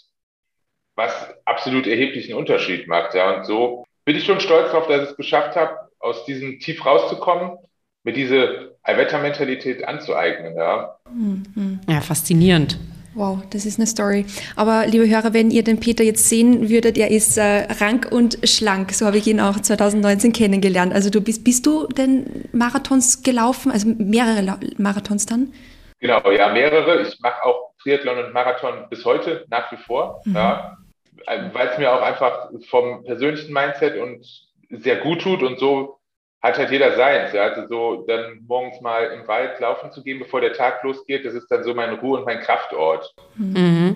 Was 0.96 1.36
absolut 1.46 1.86
erheblichen 1.86 2.34
Unterschied 2.34 2.88
macht. 2.88 3.14
Ja. 3.14 3.36
Und 3.36 3.46
so 3.46 3.86
bin 4.06 4.16
ich 4.16 4.26
schon 4.26 4.40
stolz 4.40 4.72
darauf, 4.72 4.88
dass 4.88 5.04
ich 5.04 5.10
es 5.12 5.18
geschafft 5.18 5.56
habe, 5.56 5.78
aus 6.00 6.26
diesem 6.26 6.60
Tief 6.60 6.84
rauszukommen, 6.84 7.60
mir 8.02 8.14
diese 8.14 8.76
Allwettermentalität 8.90 9.88
anzueignen. 9.88 10.56
Ja. 10.56 10.96
Mhm. 11.14 11.80
ja, 11.88 12.02
faszinierend. 12.02 12.78
Wow, 13.16 13.40
das 13.50 13.66
ist 13.66 13.80
eine 13.80 13.88
Story. 13.88 14.26
Aber 14.56 14.86
liebe 14.86 15.10
Hörer, 15.10 15.34
wenn 15.34 15.52
ihr 15.52 15.64
den 15.64 15.80
Peter 15.80 16.04
jetzt 16.04 16.30
sehen 16.30 16.70
würdet, 16.70 16.98
er 16.98 17.10
ist 17.10 17.38
äh, 17.38 17.68
rank 17.80 18.08
und 18.12 18.38
schlank. 18.48 18.94
So 18.94 19.06
habe 19.06 19.18
ich 19.18 19.28
ihn 19.28 19.40
auch 19.40 19.60
2019 19.60 20.32
kennengelernt. 20.32 20.94
Also 20.94 21.10
du 21.10 21.20
bist, 21.20 21.44
bist 21.44 21.66
du 21.66 21.88
denn 21.88 22.46
Marathons 22.52 23.24
gelaufen, 23.24 23.72
also 23.72 23.90
mehrere 23.98 24.42
La 24.42 24.60
Marathons 24.78 25.26
dann? 25.26 25.52
Genau, 26.00 26.32
ja, 26.32 26.54
mehrere. 26.54 27.02
Ich 27.02 27.20
mache 27.20 27.44
auch 27.44 27.74
Triathlon 27.82 28.26
und 28.26 28.34
Marathon 28.34 28.88
bis 28.90 29.04
heute 29.04 29.46
nach 29.50 29.72
wie 29.72 29.78
vor, 29.78 30.22
mhm. 30.26 30.36
ja, 30.36 30.78
weil 31.26 31.68
es 31.68 31.78
mir 31.78 31.92
auch 31.92 32.02
einfach 32.02 32.50
vom 32.70 33.04
persönlichen 33.04 33.52
Mindset 33.54 33.98
und 33.98 34.26
sehr 34.70 34.98
gut 34.98 35.22
tut 35.22 35.44
und 35.44 35.60
so 35.60 35.99
hat 36.42 36.58
halt 36.58 36.72
jeder 36.72 36.96
seins. 36.96 37.34
Ja? 37.34 37.44
Also 37.44 37.68
so 37.68 38.06
dann 38.08 38.40
morgens 38.48 38.80
mal 38.82 39.06
im 39.08 39.28
Wald 39.28 39.60
laufen 39.60 39.92
zu 39.92 40.04
gehen, 40.04 40.20
bevor 40.20 40.40
der 40.40 40.54
Tag 40.54 40.82
losgeht, 40.84 41.26
das 41.26 41.34
ist 41.34 41.48
dann 41.50 41.64
so 41.64 41.74
meine 41.74 42.00
Ruhe 42.00 42.20
und 42.20 42.26
mein 42.26 42.40
Kraftort. 42.40 43.14
Mhm. 43.36 43.96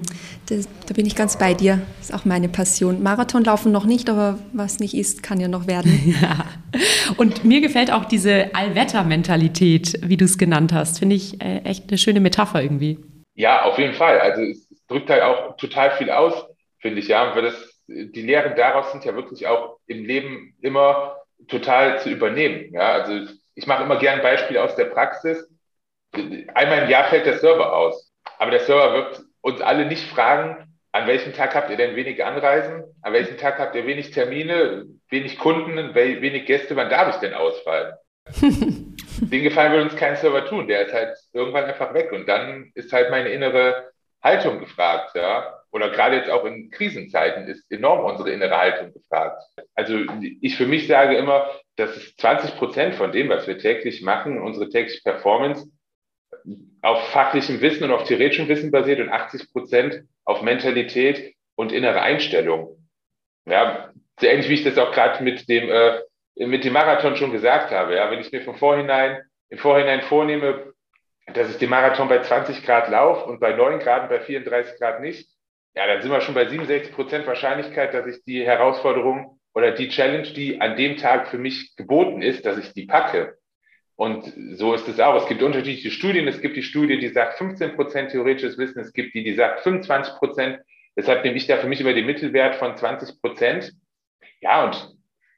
Das, 0.50 0.68
da 0.88 0.94
bin 0.94 1.06
ich 1.06 1.16
ganz 1.16 1.38
bei 1.38 1.54
dir. 1.54 1.82
Das 2.00 2.10
ist 2.10 2.14
auch 2.14 2.26
meine 2.26 2.50
Passion. 2.50 3.02
Marathon 3.02 3.44
laufen 3.44 3.72
noch 3.72 3.86
nicht, 3.86 4.10
aber 4.10 4.40
was 4.52 4.80
nicht 4.80 4.94
ist, 4.94 5.24
kann 5.24 5.40
ja 5.40 5.48
noch 5.48 5.68
werden. 5.68 5.92
Ja. 6.24 6.46
Und 7.18 7.44
mir 7.44 7.60
gefällt 7.62 7.92
auch 7.92 8.06
diese 8.06 8.54
Allwettermentalität, 8.54 10.00
wie 10.04 10.18
du 10.18 10.26
es 10.26 10.38
genannt 10.38 10.74
hast. 10.74 11.00
Finde 11.00 11.16
ich 11.16 11.42
äh, 11.42 11.60
echt 11.60 11.90
eine 11.90 11.98
schöne 11.98 12.20
Metapher 12.20 12.62
irgendwie. 12.62 13.00
Ja, 13.36 13.64
auf 13.64 13.80
jeden 13.80 13.94
Fall. 13.94 14.20
Also 14.20 14.42
es 14.42 14.68
drückt 14.88 15.10
halt 15.10 15.24
auch 15.24 15.58
total 15.58 15.92
viel 15.98 16.12
aus, 16.12 16.34
finde 16.80 17.00
ich, 17.00 17.08
ja. 17.08 17.36
Weil 17.36 17.44
das, 17.44 17.82
die 17.88 18.22
Lehren 18.22 18.56
daraus 18.56 18.92
sind 18.92 19.06
ja 19.06 19.16
wirklich 19.16 19.48
auch 19.48 19.78
im 19.88 20.06
Leben 20.06 20.56
immer 20.62 21.16
total 21.48 22.00
zu 22.00 22.10
übernehmen. 22.10 22.74
Ja, 22.74 22.94
also 22.94 23.32
ich 23.56 23.68
mache 23.68 23.84
immer 23.84 23.98
gern 23.98 24.22
Beispiele 24.22 24.64
aus 24.64 24.76
der 24.76 24.86
Praxis. 24.86 25.48
Einmal 26.54 26.84
im 26.84 26.90
Jahr 26.90 27.06
fällt 27.06 27.26
der 27.26 27.40
Server 27.40 27.76
aus, 27.76 28.12
aber 28.38 28.52
der 28.52 28.62
Server 28.62 28.94
wird 28.94 29.22
uns 29.42 29.62
alle 29.62 29.86
nicht 29.86 30.08
fragen, 30.10 30.74
an 30.94 31.08
welchem 31.08 31.34
Tag 31.34 31.56
habt 31.56 31.72
ihr 31.72 31.76
denn 31.76 31.96
wenig 31.96 32.24
Anreisen? 32.24 32.84
An 33.02 33.14
welchem 33.14 33.38
Tag 33.38 33.58
habt 33.58 33.76
ihr 33.76 33.88
wenig 33.88 34.12
Termine, 34.12 34.86
wenig 35.10 35.40
Kunden, 35.40 35.96
wenig 35.96 36.46
Gäste? 36.46 36.76
Wann 36.76 36.92
darf 36.92 37.16
ich 37.16 37.20
denn 37.20 37.34
ausfallen? 37.34 37.94
Den 38.36 39.44
Gefallen 39.44 39.74
will 39.74 39.82
uns 39.82 39.96
kein 39.96 40.16
Server 40.18 40.46
tun. 40.46 40.68
Der 40.68 40.86
ist 40.86 40.94
halt 40.94 41.18
irgendwann 41.34 41.66
einfach 41.66 41.96
weg. 41.96 42.12
Und 42.12 42.30
dann 42.30 42.72
ist 42.76 42.94
halt 42.94 43.10
meine 43.10 43.30
innere 43.30 43.92
Haltung 44.22 44.60
gefragt, 44.60 45.16
ja. 45.16 45.63
Oder 45.74 45.90
gerade 45.90 46.18
jetzt 46.18 46.30
auch 46.30 46.46
in 46.46 46.70
Krisenzeiten 46.70 47.48
ist 47.48 47.70
enorm 47.72 48.06
unsere 48.06 48.30
innere 48.30 48.56
Haltung 48.56 48.94
gefragt. 48.94 49.42
Also 49.74 49.98
ich 50.40 50.56
für 50.56 50.68
mich 50.68 50.86
sage 50.86 51.18
immer, 51.18 51.50
dass 51.78 51.98
es 51.98 52.16
20 52.18 52.58
Prozent 52.58 52.94
von 52.96 53.12
dem, 53.12 53.30
was 53.30 53.48
wir 53.48 53.58
täglich 53.58 54.04
machen, 54.04 54.40
unsere 54.40 54.70
tägliche 54.70 55.02
Performance 55.02 55.68
auf 56.84 57.10
fachlichem 57.10 57.60
Wissen 57.62 57.86
und 57.86 57.92
auf 57.92 58.04
theoretischem 58.04 58.48
Wissen 58.50 58.70
basiert 58.70 59.00
und 59.00 59.10
80 59.10 59.52
Prozent 59.52 60.04
auf 60.26 60.44
Mentalität 60.44 61.34
und 61.56 61.72
innere 61.72 62.02
Einstellung. 62.02 62.78
Ja, 63.46 63.92
so 64.20 64.28
ähnlich 64.28 64.50
wie 64.50 64.54
ich 64.54 64.64
das 64.64 64.78
auch 64.78 64.92
gerade 64.92 65.24
mit 65.24 65.50
dem 65.50 65.72
äh, 65.72 66.02
mit 66.36 66.66
dem 66.66 66.74
Marathon 66.74 67.16
schon 67.16 67.32
gesagt 67.32 67.72
habe. 67.72 67.96
Ja, 67.96 68.12
wenn 68.12 68.20
ich 68.20 68.32
mir 68.32 68.42
von 68.42 68.56
vorhinein 68.56 69.24
im 69.50 69.58
Vorhinein 69.58 70.02
vornehme, 70.04 70.74
dass 71.34 71.50
ich 71.50 71.58
den 71.58 71.70
Marathon 71.72 72.10
bei 72.10 72.20
20 72.20 72.64
Grad 72.64 72.90
laufe 72.90 73.26
und 73.26 73.40
bei 73.40 73.54
9 73.54 73.80
Grad 73.80 74.04
und 74.04 74.10
bei 74.10 74.20
34 74.20 74.78
Grad 74.80 75.02
nicht, 75.02 75.33
ja, 75.76 75.88
dann 75.88 76.02
sind 76.02 76.12
wir 76.12 76.22
schon 76.22 76.36
bei 76.36 76.46
67 76.46 76.94
Prozent 76.94 77.26
Wahrscheinlichkeit, 77.26 77.94
dass 77.94 78.06
ich 78.06 78.24
die 78.26 78.46
Herausforderung 78.46 79.40
oder 79.54 79.72
die 79.72 79.90
Challenge, 79.90 80.32
die 80.34 80.62
an 80.62 80.76
dem 80.76 80.98
Tag 80.98 81.28
für 81.28 81.38
mich 81.38 81.76
geboten 81.76 82.22
ist, 82.22 82.46
dass 82.46 82.58
ich 82.58 82.74
die 82.74 82.86
packe. 82.86 83.38
Und 83.96 84.34
so 84.58 84.74
ist 84.74 84.88
es 84.88 85.00
auch. 85.00 85.16
Es 85.16 85.28
gibt 85.28 85.44
unterschiedliche 85.44 85.92
Studien. 85.92 86.28
Es 86.28 86.42
gibt 86.42 86.56
die 86.56 86.64
Studie, 86.64 87.00
die 87.00 87.10
sagt 87.10 87.38
15 87.38 87.76
Prozent 87.76 88.12
theoretisches 88.12 88.58
Wissen. 88.58 88.80
Es 88.80 88.92
gibt 88.94 89.14
die, 89.14 89.24
die 89.24 89.36
sagt 89.36 89.62
25 89.62 90.16
Prozent. 90.16 90.60
Deshalb 90.96 91.24
nehme 91.24 91.38
ich 91.38 91.48
da 91.48 91.58
für 91.58 91.68
mich 91.68 91.82
über 91.82 91.94
den 91.94 92.06
Mittelwert 92.06 92.56
von 92.56 92.76
20 92.76 93.22
Prozent. 93.22 93.72
Ja, 94.42 94.66
und 94.66 94.96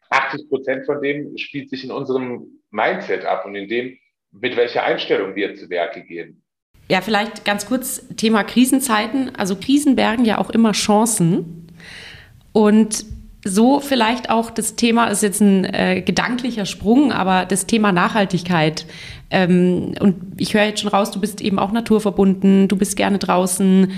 80 0.09 0.49
Prozent 0.49 0.85
von 0.85 1.01
dem 1.01 1.37
spielt 1.37 1.69
sich 1.69 1.83
in 1.83 1.91
unserem 1.91 2.61
Mindset 2.71 3.25
ab 3.25 3.45
und 3.45 3.55
in 3.55 3.67
dem, 3.67 3.97
mit 4.31 4.55
welcher 4.55 4.83
Einstellung 4.83 5.35
wir 5.35 5.55
zu 5.55 5.69
Werke 5.69 6.03
gehen. 6.03 6.44
Ja, 6.87 7.01
vielleicht 7.01 7.45
ganz 7.45 7.65
kurz 7.65 8.05
Thema 8.15 8.43
Krisenzeiten. 8.43 9.35
Also 9.35 9.55
Krisen 9.55 9.95
bergen 9.95 10.25
ja 10.25 10.37
auch 10.37 10.49
immer 10.49 10.71
Chancen. 10.73 11.67
Und 12.51 13.05
so 13.43 13.79
vielleicht 13.79 14.29
auch 14.29 14.49
das 14.49 14.75
Thema, 14.75 15.05
ist 15.07 15.21
jetzt 15.21 15.39
ein 15.39 15.65
äh, 15.65 16.01
gedanklicher 16.01 16.65
Sprung, 16.65 17.11
aber 17.11 17.45
das 17.45 17.67
Thema 17.67 17.91
Nachhaltigkeit. 17.91 18.85
Ähm, 19.29 19.93
und 19.99 20.15
ich 20.37 20.53
höre 20.53 20.63
jetzt 20.63 20.81
schon 20.81 20.89
raus, 20.89 21.11
du 21.11 21.19
bist 21.19 21.41
eben 21.41 21.59
auch 21.59 21.71
naturverbunden, 21.71 22.67
du 22.67 22.75
bist 22.75 22.97
gerne 22.97 23.19
draußen. 23.19 23.91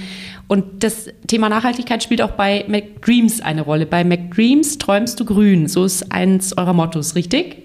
Und 0.47 0.84
das 0.84 1.10
Thema 1.28 1.50
Nachhaltigkeit 1.50 2.04
spielt 2.04 2.21
auch 2.21 2.32
bei 2.32 2.65
McDreams 2.67 3.41
eine 3.41 3.62
Rolle. 3.62 3.86
Bei 3.86 4.04
McDreams 4.04 4.78
träumst 4.78 5.19
du 5.19 5.26
grün. 5.26 5.67
So 5.67 5.86
ist 5.86 6.12
eins 6.12 6.58
eurer 6.58 6.73
Mottos, 6.73 7.15
richtig? 7.15 7.63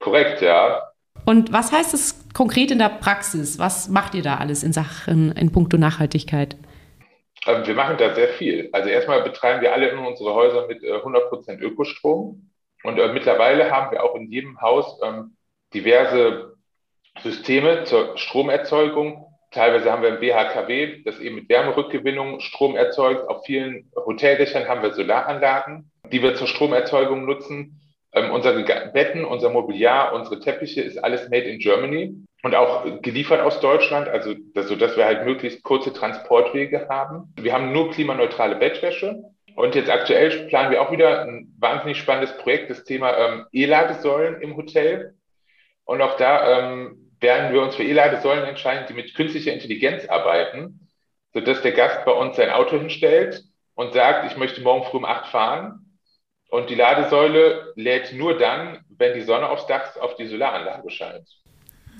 Korrekt, 0.00 0.42
ja. 0.42 0.87
Und 1.28 1.52
was 1.52 1.72
heißt 1.72 1.92
das 1.92 2.24
konkret 2.32 2.70
in 2.70 2.78
der 2.78 2.88
Praxis? 2.88 3.58
Was 3.58 3.90
macht 3.90 4.14
ihr 4.14 4.22
da 4.22 4.38
alles 4.38 4.62
in 4.62 4.72
Sachen, 4.72 5.30
in 5.32 5.52
puncto 5.52 5.76
Nachhaltigkeit? 5.76 6.56
Ähm, 7.46 7.66
wir 7.66 7.74
machen 7.74 7.98
da 7.98 8.14
sehr 8.14 8.28
viel. 8.28 8.70
Also 8.72 8.88
erstmal 8.88 9.22
betreiben 9.22 9.60
wir 9.60 9.74
alle 9.74 9.90
in 9.90 9.98
unsere 9.98 10.32
Häuser 10.32 10.66
mit 10.66 10.82
100% 10.82 11.50
äh, 11.50 11.54
Ökostrom. 11.62 12.50
Und 12.82 12.98
äh, 12.98 13.12
mittlerweile 13.12 13.70
haben 13.70 13.92
wir 13.92 14.04
auch 14.04 14.14
in 14.14 14.30
jedem 14.30 14.58
Haus 14.62 14.98
ähm, 15.04 15.36
diverse 15.74 16.56
Systeme 17.22 17.84
zur 17.84 18.16
Stromerzeugung. 18.16 19.26
Teilweise 19.50 19.92
haben 19.92 20.02
wir 20.02 20.14
ein 20.14 20.20
BHKW, 20.20 21.02
das 21.02 21.20
eben 21.20 21.34
mit 21.34 21.50
Wärmerückgewinnung 21.50 22.40
Strom 22.40 22.74
erzeugt. 22.74 23.28
Auf 23.28 23.44
vielen 23.44 23.92
Hoteldächern 23.94 24.66
haben 24.66 24.80
wir 24.80 24.94
Solaranlagen, 24.94 25.90
die 26.10 26.22
wir 26.22 26.36
zur 26.36 26.46
Stromerzeugung 26.46 27.26
nutzen. 27.26 27.78
Ähm, 28.12 28.30
unsere 28.30 28.62
Betten, 28.92 29.24
unser 29.24 29.50
Mobiliar, 29.50 30.14
unsere 30.14 30.40
Teppiche 30.40 30.80
ist 30.80 30.96
alles 30.98 31.28
made 31.28 31.44
in 31.44 31.58
Germany 31.58 32.14
und 32.42 32.54
auch 32.54 33.02
geliefert 33.02 33.40
aus 33.40 33.60
Deutschland, 33.60 34.08
also 34.08 34.34
das, 34.54 34.68
so 34.68 34.76
dass 34.76 34.96
wir 34.96 35.04
halt 35.04 35.24
möglichst 35.24 35.62
kurze 35.62 35.92
Transportwege 35.92 36.88
haben. 36.88 37.34
Wir 37.36 37.52
haben 37.52 37.72
nur 37.72 37.90
klimaneutrale 37.90 38.56
Bettwäsche. 38.56 39.22
Und 39.56 39.74
jetzt 39.74 39.90
aktuell 39.90 40.46
planen 40.46 40.70
wir 40.70 40.80
auch 40.80 40.92
wieder 40.92 41.22
ein 41.22 41.52
wahnsinnig 41.58 41.98
spannendes 41.98 42.36
Projekt, 42.38 42.70
das 42.70 42.84
Thema 42.84 43.16
ähm, 43.18 43.46
E-Ladesäulen 43.52 44.40
im 44.40 44.56
Hotel. 44.56 45.14
Und 45.84 46.00
auch 46.00 46.16
da 46.16 46.60
ähm, 46.60 47.12
werden 47.20 47.52
wir 47.52 47.60
uns 47.60 47.74
für 47.74 47.82
E-Ladesäulen 47.82 48.44
entscheiden, 48.44 48.86
die 48.88 48.94
mit 48.94 49.14
künstlicher 49.16 49.52
Intelligenz 49.52 50.06
arbeiten, 50.08 50.88
sodass 51.34 51.60
der 51.62 51.72
Gast 51.72 52.04
bei 52.04 52.12
uns 52.12 52.36
sein 52.36 52.50
Auto 52.50 52.78
hinstellt 52.78 53.42
und 53.74 53.92
sagt, 53.94 54.30
ich 54.30 54.38
möchte 54.38 54.62
morgen 54.62 54.84
früh 54.84 54.98
um 54.98 55.04
acht 55.04 55.26
fahren 55.26 55.87
und 56.48 56.70
die 56.70 56.74
Ladesäule 56.74 57.72
lädt 57.76 58.12
nur 58.12 58.38
dann, 58.38 58.84
wenn 58.88 59.14
die 59.14 59.20
Sonne 59.22 59.48
aufs 59.48 59.66
Dach 59.66 59.96
auf 60.00 60.16
die 60.16 60.26
Solaranlage 60.26 60.90
scheint. 60.90 61.28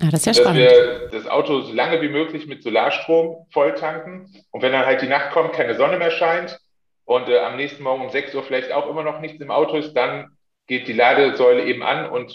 Ja, 0.01 0.11
das 0.11 0.21
ist 0.21 0.27
ja 0.27 0.33
dass 0.33 0.41
spannend. 0.43 0.61
wir 0.61 1.09
das 1.11 1.27
Auto 1.27 1.61
so 1.61 1.73
lange 1.73 2.01
wie 2.01 2.09
möglich 2.09 2.47
mit 2.47 2.63
Solarstrom 2.63 3.47
volltanken. 3.51 4.33
Und 4.51 4.63
wenn 4.63 4.73
dann 4.73 4.87
halt 4.87 5.03
die 5.03 5.09
Nacht 5.09 5.33
kommt, 5.33 5.53
keine 5.53 5.75
Sonne 5.75 5.99
mehr 5.99 6.11
scheint 6.11 6.59
und 7.05 7.29
äh, 7.29 7.39
am 7.39 7.57
nächsten 7.57 7.83
Morgen 7.83 8.05
um 8.05 8.11
6 8.11 8.35
Uhr 8.35 8.43
vielleicht 8.43 8.73
auch 8.73 8.89
immer 8.89 9.03
noch 9.03 9.21
nichts 9.21 9.41
im 9.41 9.51
Auto 9.51 9.77
ist, 9.77 9.95
dann 9.95 10.37
geht 10.67 10.87
die 10.89 10.93
Ladesäule 10.93 11.65
eben 11.65 11.83
an 11.83 12.09
und 12.09 12.33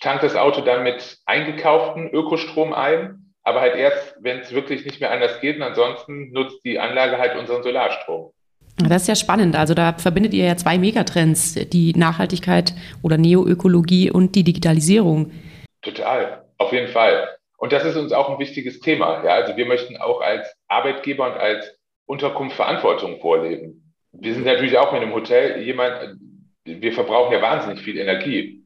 tankt 0.00 0.24
das 0.24 0.36
Auto 0.36 0.60
dann 0.60 0.82
mit 0.82 1.18
eingekauften 1.26 2.10
Ökostrom 2.10 2.72
ein. 2.72 3.34
Aber 3.44 3.60
halt 3.62 3.76
erst, 3.76 4.16
wenn 4.20 4.40
es 4.40 4.52
wirklich 4.52 4.84
nicht 4.84 5.00
mehr 5.00 5.10
anders 5.10 5.40
geht. 5.40 5.56
Und 5.56 5.62
ansonsten 5.62 6.32
nutzt 6.32 6.62
die 6.64 6.78
Anlage 6.78 7.18
halt 7.18 7.36
unseren 7.36 7.62
Solarstrom. 7.62 8.32
Das 8.86 9.02
ist 9.02 9.08
ja 9.08 9.16
spannend. 9.16 9.56
Also 9.56 9.74
da 9.74 9.92
verbindet 9.94 10.34
ihr 10.34 10.44
ja 10.44 10.56
zwei 10.56 10.78
Megatrends, 10.78 11.54
die 11.54 11.92
Nachhaltigkeit 11.94 12.74
oder 13.02 13.18
Neoökologie 13.18 14.10
und 14.10 14.34
die 14.34 14.44
Digitalisierung. 14.44 15.32
Total, 15.82 16.44
auf 16.58 16.72
jeden 16.72 16.88
Fall. 16.88 17.28
Und 17.56 17.72
das 17.72 17.84
ist 17.84 17.96
uns 17.96 18.12
auch 18.12 18.30
ein 18.30 18.38
wichtiges 18.38 18.80
Thema. 18.80 19.24
Ja, 19.24 19.34
also 19.34 19.56
wir 19.56 19.66
möchten 19.66 19.96
auch 19.96 20.20
als 20.20 20.48
Arbeitgeber 20.68 21.26
und 21.26 21.38
als 21.40 21.76
Unterkunft 22.06 22.56
Verantwortung 22.56 23.20
vorleben. 23.20 23.94
Wir 24.12 24.34
sind 24.34 24.46
natürlich 24.46 24.78
auch 24.78 24.92
mit 24.92 25.02
einem 25.02 25.12
Hotel 25.12 25.62
jemand, 25.62 26.18
wir 26.64 26.92
verbrauchen 26.92 27.32
ja 27.32 27.42
wahnsinnig 27.42 27.80
viel 27.80 27.98
Energie. 27.98 28.64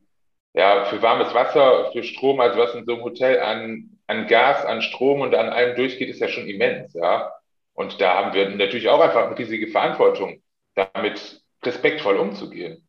Ja, 0.55 0.85
für 0.85 1.01
warmes 1.01 1.33
Wasser, 1.35 1.91
für 1.93 2.05
Strom, 2.05 2.39
also 2.41 2.59
was 2.59 2.75
in 2.75 2.85
so 2.85 2.93
einem 2.93 3.03
Hotel 3.03 3.41
an, 3.41 3.99
an 4.07 4.27
Gas, 4.27 4.65
an 4.67 4.83
Strom 4.83 5.23
und 5.23 5.35
an 5.35 5.49
allem 5.49 5.75
durchgeht, 5.75 6.11
ist 6.11 6.21
ja 6.21 6.29
schon 6.29 6.47
immens, 6.47 6.93
ja. 6.93 7.33
Und 7.83 8.01
da 8.01 8.15
haben 8.15 8.35
wir 8.35 8.49
natürlich 8.49 8.89
auch 8.89 9.01
einfach 9.01 9.27
eine 9.27 9.39
riesige 9.39 9.69
Verantwortung, 9.69 10.41
damit 10.75 11.43
respektvoll 11.65 12.17
umzugehen. 12.17 12.87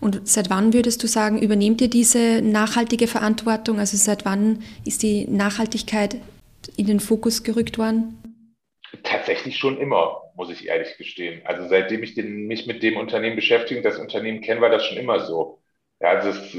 Und 0.00 0.26
seit 0.26 0.50
wann 0.50 0.72
würdest 0.72 1.02
du 1.02 1.06
sagen, 1.06 1.40
übernehmt 1.40 1.80
ihr 1.80 1.88
diese 1.88 2.42
nachhaltige 2.42 3.06
Verantwortung? 3.06 3.78
Also 3.78 3.96
seit 3.96 4.24
wann 4.24 4.62
ist 4.84 5.02
die 5.02 5.26
Nachhaltigkeit 5.28 6.16
in 6.76 6.86
den 6.86 7.00
Fokus 7.00 7.42
gerückt 7.42 7.78
worden? 7.78 8.18
Tatsächlich 9.02 9.58
schon 9.58 9.78
immer, 9.78 10.22
muss 10.34 10.50
ich 10.50 10.66
ehrlich 10.66 10.96
gestehen. 10.96 11.42
Also 11.44 11.68
seitdem 11.68 12.02
ich 12.02 12.14
den, 12.14 12.46
mich 12.46 12.66
mit 12.66 12.82
dem 12.82 12.96
Unternehmen 12.96 13.36
beschäftige, 13.36 13.82
das 13.82 13.98
Unternehmen 13.98 14.40
kenne, 14.40 14.60
war 14.60 14.70
das 14.70 14.84
schon 14.84 14.98
immer 14.98 15.20
so. 15.20 15.60
Ja, 16.00 16.10
also 16.10 16.30
es, 16.30 16.56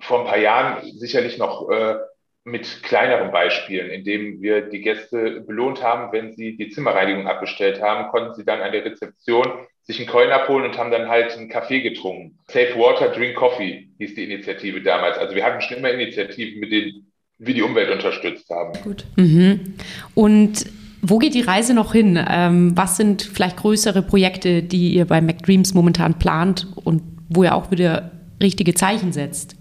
vor 0.00 0.20
ein 0.20 0.26
paar 0.26 0.38
Jahren 0.38 0.84
sicherlich 0.98 1.38
noch 1.38 1.68
äh, 1.70 1.96
mit 2.44 2.82
kleineren 2.82 3.30
Beispielen, 3.30 3.90
indem 3.90 4.40
wir 4.40 4.62
die 4.62 4.80
Gäste 4.80 5.42
belohnt 5.42 5.82
haben, 5.82 6.12
wenn 6.12 6.32
sie 6.32 6.56
die 6.56 6.70
Zimmerreinigung 6.70 7.26
abbestellt 7.26 7.82
haben, 7.82 8.08
konnten 8.10 8.34
sie 8.34 8.44
dann 8.44 8.60
an 8.60 8.72
der 8.72 8.84
Rezeption 8.84 9.46
sich 9.82 9.98
einen 9.98 10.08
Coin 10.08 10.30
abholen 10.30 10.66
und 10.66 10.78
haben 10.78 10.90
dann 10.90 11.08
halt 11.08 11.36
einen 11.36 11.48
Kaffee 11.48 11.80
getrunken. 11.80 12.38
Safe 12.48 12.74
Water, 12.76 13.08
Drink 13.08 13.34
Coffee 13.36 13.88
hieß 13.98 14.14
die 14.14 14.24
Initiative 14.24 14.82
damals. 14.82 15.16
Also 15.18 15.34
wir 15.34 15.44
hatten 15.44 15.60
schon 15.62 15.78
immer 15.78 15.90
Initiativen, 15.90 16.60
mit 16.60 16.70
denen 16.70 17.12
wir 17.38 17.54
die 17.54 17.62
Umwelt 17.62 17.90
unterstützt 17.90 18.50
haben. 18.50 18.72
Gut. 18.82 19.04
Mhm. 19.16 19.74
Und 20.14 20.66
wo 21.00 21.18
geht 21.18 21.34
die 21.34 21.40
Reise 21.40 21.74
noch 21.74 21.92
hin? 21.92 22.22
Ähm, 22.28 22.76
was 22.76 22.96
sind 22.96 23.22
vielleicht 23.22 23.56
größere 23.56 24.02
Projekte, 24.02 24.62
die 24.62 24.94
ihr 24.94 25.06
bei 25.06 25.20
McDreams 25.20 25.72
momentan 25.72 26.18
plant 26.18 26.66
und 26.84 27.02
wo 27.28 27.44
ihr 27.44 27.54
auch 27.54 27.70
wieder 27.70 28.10
richtige 28.42 28.74
Zeichen 28.74 29.12
setzt? 29.12 29.56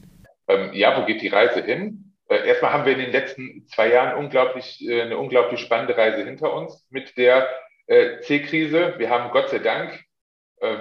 Ähm, 0.47 0.71
ja, 0.73 0.99
wo 0.99 1.05
geht 1.05 1.21
die 1.21 1.27
Reise 1.27 1.63
hin? 1.63 2.06
Äh, 2.29 2.47
erstmal 2.47 2.73
haben 2.73 2.85
wir 2.85 2.93
in 2.93 2.99
den 2.99 3.11
letzten 3.11 3.65
zwei 3.67 3.91
Jahren 3.91 4.17
unglaublich, 4.17 4.85
äh, 4.87 5.01
eine 5.01 5.17
unglaublich 5.17 5.59
spannende 5.59 5.97
Reise 5.97 6.23
hinter 6.25 6.53
uns 6.53 6.85
mit 6.89 7.17
der 7.17 7.47
äh, 7.87 8.19
C-Krise. 8.19 8.95
Wir 8.97 9.09
haben 9.09 9.31
Gott 9.31 9.49
sei 9.49 9.59
Dank 9.59 10.03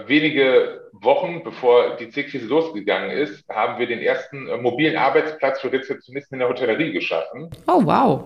wenige 0.07 0.89
Wochen 0.93 1.45
bevor 1.45 1.99
die 1.99 2.09
C-Krise 2.09 2.47
losgegangen 2.47 3.11
ist, 3.11 3.47
haben 3.51 3.79
wir 3.79 3.87
den 3.87 4.01
ersten 4.01 4.47
mobilen 4.63 4.97
Arbeitsplatz 4.97 5.61
für 5.61 5.71
Rezeptionisten 5.71 6.37
in 6.37 6.39
der 6.39 6.49
Hotellerie 6.49 6.93
geschaffen. 6.93 7.51
Oh, 7.67 7.85
wow. 7.85 8.25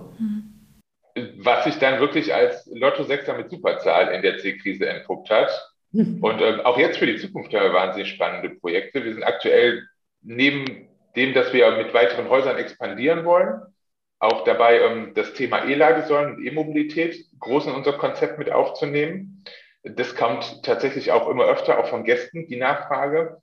Was 1.38 1.64
sich 1.64 1.76
dann 1.80 1.98
wirklich 1.98 2.32
als 2.32 2.70
Lotto-Sechser 2.72 3.36
mit 3.36 3.50
Superzahl 3.50 4.14
in 4.14 4.22
der 4.22 4.38
C-Krise 4.38 4.88
entpuppt 4.88 5.28
hat. 5.30 5.50
Und 5.92 6.40
ähm, 6.40 6.60
auch 6.60 6.78
jetzt 6.78 6.98
für 6.98 7.06
die 7.06 7.16
Zukunft 7.16 7.52
haben 7.52 7.64
wir 7.64 7.72
wahnsinnig 7.72 8.10
spannende 8.10 8.50
Projekte. 8.50 9.04
Wir 9.04 9.14
sind 9.14 9.24
aktuell 9.24 9.82
neben 10.22 10.86
dem, 11.16 11.34
dass 11.34 11.52
wir 11.52 11.70
mit 11.72 11.94
weiteren 11.94 12.28
Häusern 12.28 12.56
expandieren 12.56 13.24
wollen, 13.24 13.60
auch 14.18 14.44
dabei, 14.44 14.80
ähm, 14.80 15.12
das 15.14 15.32
Thema 15.32 15.64
E-Ladesäulen 15.64 16.36
und 16.36 16.44
E-Mobilität 16.44 17.24
groß 17.38 17.66
in 17.66 17.72
unser 17.72 17.94
Konzept 17.94 18.38
mit 18.38 18.52
aufzunehmen. 18.52 19.44
Das 19.82 20.14
kommt 20.14 20.62
tatsächlich 20.62 21.10
auch 21.10 21.28
immer 21.28 21.44
öfter, 21.44 21.78
auch 21.78 21.88
von 21.88 22.04
Gästen, 22.04 22.46
die 22.46 22.56
Nachfrage 22.56 23.40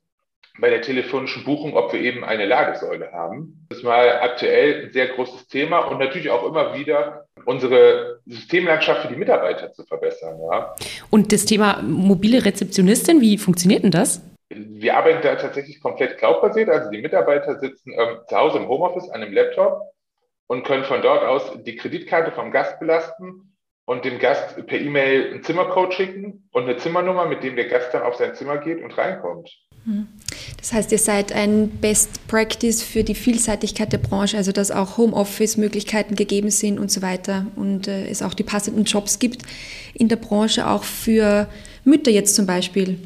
bei 0.60 0.70
der 0.70 0.82
telefonischen 0.82 1.44
Buchung, 1.44 1.76
ob 1.76 1.92
wir 1.92 2.00
eben 2.00 2.24
eine 2.24 2.46
Ladesäule 2.46 3.12
haben. 3.12 3.66
Das 3.68 3.78
ist 3.78 3.84
mal 3.84 4.20
aktuell 4.20 4.86
ein 4.86 4.92
sehr 4.92 5.08
großes 5.08 5.48
Thema 5.48 5.80
und 5.80 5.98
natürlich 5.98 6.30
auch 6.30 6.44
immer 6.46 6.74
wieder 6.74 7.26
unsere 7.44 8.20
Systemlandschaft 8.26 9.02
für 9.02 9.08
die 9.08 9.16
Mitarbeiter 9.16 9.72
zu 9.72 9.84
verbessern. 9.84 10.38
Ja. 10.50 10.74
Und 11.10 11.32
das 11.32 11.44
Thema 11.44 11.80
mobile 11.82 12.44
Rezeptionistin, 12.44 13.20
wie 13.20 13.38
funktioniert 13.38 13.84
denn 13.84 13.90
das? 13.90 14.20
Wir 14.50 14.96
arbeiten 14.96 15.20
da 15.22 15.36
tatsächlich 15.36 15.80
komplett 15.80 16.18
cloudbasiert. 16.18 16.70
Also 16.70 16.90
die 16.90 17.02
Mitarbeiter 17.02 17.58
sitzen 17.58 17.92
ähm, 17.92 18.18
zu 18.28 18.36
Hause 18.36 18.58
im 18.58 18.68
Homeoffice 18.68 19.10
an 19.10 19.22
einem 19.22 19.32
Laptop 19.32 19.82
und 20.46 20.64
können 20.64 20.84
von 20.84 21.02
dort 21.02 21.22
aus 21.22 21.62
die 21.62 21.76
Kreditkarte 21.76 22.32
vom 22.32 22.50
Gast 22.50 22.80
belasten 22.80 23.54
und 23.84 24.04
dem 24.04 24.18
Gast 24.18 24.66
per 24.66 24.78
E-Mail 24.78 25.30
einen 25.30 25.42
Zimmercode 25.42 25.94
schicken 25.94 26.48
und 26.52 26.64
eine 26.64 26.76
Zimmernummer, 26.76 27.26
mit 27.26 27.42
dem 27.42 27.56
der 27.56 27.68
Gast 27.68 27.94
dann 27.94 28.02
auf 28.02 28.16
sein 28.16 28.34
Zimmer 28.34 28.58
geht 28.58 28.82
und 28.82 28.96
reinkommt. 28.96 29.50
Hm. 29.84 30.08
Das 30.58 30.72
heißt, 30.72 30.92
ihr 30.92 30.98
seid 30.98 31.32
ein 31.32 31.70
Best 31.80 32.26
Practice 32.28 32.82
für 32.82 33.04
die 33.04 33.14
Vielseitigkeit 33.14 33.92
der 33.92 33.98
Branche, 33.98 34.36
also 34.36 34.52
dass 34.52 34.70
auch 34.70 34.98
Homeoffice-Möglichkeiten 34.98 36.16
gegeben 36.16 36.50
sind 36.50 36.78
und 36.78 36.90
so 36.90 37.00
weiter 37.00 37.46
und 37.56 37.88
äh, 37.88 38.08
es 38.08 38.22
auch 38.22 38.34
die 38.34 38.42
passenden 38.42 38.84
Jobs 38.84 39.18
gibt 39.18 39.42
in 39.94 40.08
der 40.08 40.16
Branche, 40.16 40.66
auch 40.66 40.84
für 40.84 41.48
Mütter 41.84 42.10
jetzt 42.10 42.34
zum 42.34 42.46
Beispiel, 42.46 42.98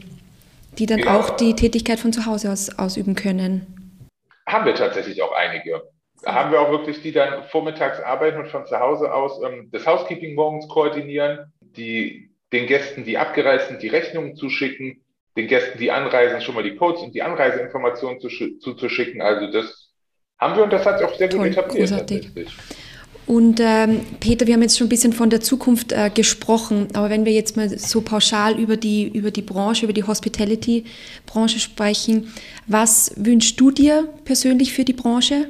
die 0.79 0.87
dann 0.87 1.01
ja. 1.01 1.19
auch 1.19 1.31
die 1.31 1.55
Tätigkeit 1.55 1.99
von 1.99 2.13
zu 2.13 2.27
Hause 2.27 2.51
aus 2.51 2.79
ausüben 2.79 3.15
können. 3.15 4.09
Haben 4.47 4.67
wir 4.67 4.75
tatsächlich 4.75 5.23
auch 5.23 5.33
einige. 5.33 5.83
Da 6.23 6.35
haben 6.35 6.53
wir 6.53 6.61
auch 6.61 6.71
wirklich, 6.71 7.03
die 7.03 7.13
dann 7.13 7.45
vormittags 7.45 8.01
arbeiten 8.01 8.39
und 8.39 8.49
von 8.49 8.67
zu 8.67 8.79
Hause 8.79 9.13
aus 9.13 9.41
ähm, 9.45 9.69
das 9.73 9.87
Housekeeping 9.87 10.35
morgens 10.35 10.69
koordinieren, 10.69 11.53
die 11.61 12.31
den 12.53 12.67
Gästen, 12.67 13.05
die 13.05 13.19
abgereist 13.19 13.69
sind, 13.69 13.83
die 13.83 13.89
Rechnungen 13.89 14.37
zuschicken, 14.37 15.03
den 15.37 15.49
Gästen, 15.49 15.79
die 15.79 15.91
anreisen, 15.91 16.41
schon 16.41 16.55
mal 16.55 16.63
die 16.63 16.77
Codes 16.77 17.03
und 17.03 17.15
die 17.15 17.23
Anreiseinformationen 17.23 18.21
zuzuschicken. 18.21 19.23
Also 19.23 19.51
das 19.51 19.91
haben 20.39 20.57
wir 20.57 20.65
und 20.65 20.73
das 20.73 20.85
hat 20.85 20.99
sich 20.99 21.09
auch 21.09 21.15
sehr 21.15 21.31
Toll, 21.31 21.49
gut 21.49 21.49
etabliert. 21.49 21.89
Großartig. 21.89 22.31
Und 23.27 23.61
ähm, 23.61 24.01
Peter, 24.21 24.47
wir 24.47 24.55
haben 24.55 24.63
jetzt 24.63 24.77
schon 24.77 24.89
ein 24.89 24.91
bisschen 24.91 25.13
von 25.13 25.31
der 25.31 25.41
Zukunft 25.41 25.93
äh, 25.93 26.11
gesprochen, 26.11 26.89
aber 26.95 27.09
wenn 27.09 27.25
wir 27.25 27.33
jetzt 27.33 27.57
mal 27.57 27.69
so 27.69 28.01
pauschal 28.01 28.59
über 28.59 28.77
die, 28.77 29.09
über 29.09 29.31
die 29.31 29.43
Branche, 29.43 29.85
über 29.85 29.93
die 29.93 30.05
Hospitality-Branche 30.05 31.61
sprechen, 31.61 32.33
was 32.67 33.15
wünschst 33.17 33.61
du 33.61 33.71
dir 33.71 34.09
persönlich 34.25 34.73
für 34.73 34.85
die 34.85 34.93
Branche? 34.93 35.47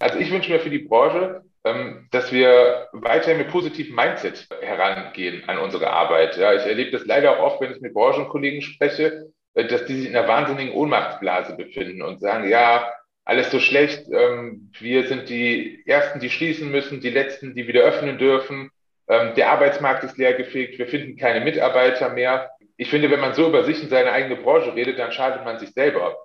Also 0.00 0.18
ich 0.18 0.30
wünsche 0.30 0.50
mir 0.50 0.60
für 0.60 0.70
die 0.70 0.80
Branche, 0.80 1.42
ähm, 1.64 2.08
dass 2.10 2.32
wir 2.32 2.88
weiterhin 2.92 3.38
mit 3.38 3.48
positivem 3.48 3.94
Mindset 3.94 4.46
herangehen 4.60 5.44
an 5.46 5.58
unsere 5.58 5.90
Arbeit. 5.90 6.36
Ja, 6.36 6.52
ich 6.52 6.66
erlebe 6.66 6.90
das 6.90 7.06
leider 7.06 7.38
auch 7.38 7.52
oft, 7.52 7.60
wenn 7.60 7.72
ich 7.72 7.80
mit 7.80 7.94
Branchenkollegen 7.94 8.60
spreche, 8.60 9.30
äh, 9.54 9.66
dass 9.66 9.86
die 9.86 9.94
sich 9.94 10.08
in 10.08 10.16
einer 10.16 10.28
wahnsinnigen 10.28 10.74
Ohnmachtsblase 10.74 11.56
befinden 11.56 12.02
und 12.02 12.20
sagen, 12.20 12.48
ja, 12.48 12.90
alles 13.24 13.50
so 13.50 13.58
schlecht, 13.58 14.06
ähm, 14.12 14.70
wir 14.78 15.06
sind 15.06 15.28
die 15.28 15.82
Ersten, 15.86 16.20
die 16.20 16.30
schließen 16.30 16.70
müssen, 16.70 17.00
die 17.00 17.10
Letzten, 17.10 17.54
die 17.54 17.66
wieder 17.66 17.82
öffnen 17.82 18.18
dürfen. 18.18 18.70
Ähm, 19.08 19.34
der 19.34 19.50
Arbeitsmarkt 19.50 20.04
ist 20.04 20.18
leergefegt, 20.18 20.78
wir 20.78 20.86
finden 20.86 21.16
keine 21.16 21.44
Mitarbeiter 21.44 22.10
mehr. 22.10 22.50
Ich 22.76 22.90
finde, 22.90 23.10
wenn 23.10 23.20
man 23.20 23.34
so 23.34 23.48
über 23.48 23.64
sich 23.64 23.82
und 23.82 23.88
seine 23.88 24.12
eigene 24.12 24.36
Branche 24.36 24.74
redet, 24.74 24.98
dann 24.98 25.12
schadet 25.12 25.44
man 25.44 25.58
sich 25.58 25.70
selber. 25.70 26.16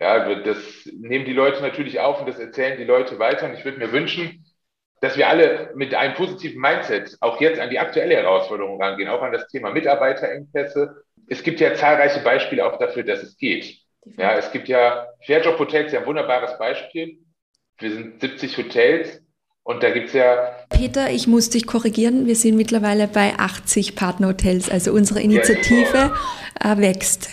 Ja, 0.00 0.34
das 0.34 0.58
nehmen 0.92 1.24
die 1.24 1.32
Leute 1.32 1.62
natürlich 1.62 1.98
auf 1.98 2.20
und 2.20 2.28
das 2.28 2.38
erzählen 2.38 2.78
die 2.78 2.84
Leute 2.84 3.18
weiter. 3.18 3.46
Und 3.46 3.54
ich 3.54 3.64
würde 3.64 3.78
mir 3.78 3.92
wünschen, 3.92 4.44
dass 5.00 5.16
wir 5.16 5.28
alle 5.28 5.72
mit 5.74 5.94
einem 5.94 6.14
positiven 6.14 6.60
Mindset 6.60 7.16
auch 7.20 7.40
jetzt 7.40 7.60
an 7.60 7.70
die 7.70 7.78
aktuelle 7.78 8.16
Herausforderung 8.16 8.80
rangehen, 8.80 9.08
auch 9.08 9.22
an 9.22 9.32
das 9.32 9.48
Thema 9.48 9.70
Mitarbeiterengpässe. 9.70 11.04
Es 11.28 11.42
gibt 11.42 11.60
ja 11.60 11.74
zahlreiche 11.74 12.20
Beispiele 12.20 12.66
auch 12.66 12.78
dafür, 12.78 13.02
dass 13.04 13.22
es 13.22 13.36
geht. 13.36 13.78
Ja, 14.16 14.36
es 14.36 14.50
gibt 14.52 14.68
ja 14.68 15.06
Fairjob 15.26 15.58
Hotels, 15.58 15.92
ja 15.92 16.00
ein 16.00 16.06
wunderbares 16.06 16.58
Beispiel. 16.58 17.18
Wir 17.78 17.92
sind 17.92 18.20
70 18.20 18.56
Hotels 18.58 19.22
und 19.62 19.82
da 19.82 19.90
gibt 19.90 20.08
es 20.08 20.14
ja. 20.14 20.56
Peter, 20.70 21.10
ich 21.10 21.26
muss 21.26 21.50
dich 21.50 21.66
korrigieren. 21.66 22.26
Wir 22.26 22.36
sind 22.36 22.56
mittlerweile 22.56 23.06
bei 23.06 23.34
80 23.38 23.96
Partnerhotels. 23.96 24.70
Also 24.70 24.92
unsere 24.92 25.20
Initiative 25.20 26.12
ja, 26.62 26.72
äh, 26.72 26.78
wächst. 26.78 27.28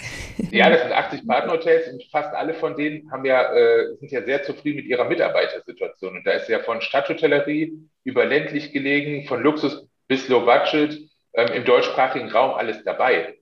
Ja, 0.52 0.70
das 0.70 0.82
sind 0.82 0.92
80 0.92 1.26
Partnerhotels 1.26 1.88
und 1.94 2.04
fast 2.12 2.34
alle 2.36 2.54
von 2.54 2.76
denen 2.76 3.10
haben 3.10 3.24
ja, 3.24 3.54
äh, 3.54 3.96
sind 4.00 4.12
ja 4.12 4.22
sehr 4.24 4.44
zufrieden 4.44 4.78
mit 4.78 4.86
ihrer 4.86 5.06
Mitarbeitersituation. 5.06 6.18
Und 6.18 6.28
da 6.28 6.32
ist 6.32 6.50
ja 6.50 6.60
von 6.60 6.82
Stadthotellerie 6.82 7.74
über 8.04 8.26
ländlich 8.26 8.74
gelegen, 8.74 9.26
von 9.28 9.42
Luxus 9.42 9.88
bis 10.08 10.28
Low 10.28 10.42
Budget 10.42 11.00
ähm, 11.34 11.54
im 11.54 11.64
deutschsprachigen 11.64 12.30
Raum 12.30 12.54
alles 12.54 12.84
dabei. 12.84 13.36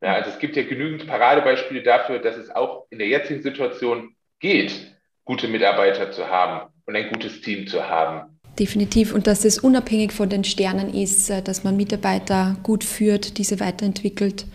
Ja, 0.00 0.14
also 0.14 0.30
es 0.30 0.38
gibt 0.38 0.56
ja 0.56 0.62
genügend 0.62 1.06
Paradebeispiele 1.06 1.82
dafür, 1.82 2.20
dass 2.20 2.36
es 2.36 2.50
auch 2.50 2.86
in 2.90 2.98
der 2.98 3.08
jetzigen 3.08 3.42
Situation 3.42 4.14
geht, 4.38 4.96
gute 5.24 5.48
Mitarbeiter 5.48 6.12
zu 6.12 6.28
haben 6.28 6.70
und 6.86 6.94
ein 6.96 7.10
gutes 7.10 7.40
Team 7.40 7.66
zu 7.66 7.88
haben. 7.88 8.38
Definitiv. 8.58 9.12
Und 9.12 9.26
dass 9.26 9.44
es 9.44 9.58
unabhängig 9.58 10.12
von 10.12 10.28
den 10.28 10.44
Sternen 10.44 10.92
ist, 10.92 11.30
äh, 11.30 11.42
dass 11.42 11.64
man 11.64 11.76
Mitarbeiter 11.76 12.56
gut 12.62 12.84
führt, 12.84 13.38
diese 13.38 13.60
weiterentwickelt 13.60 14.46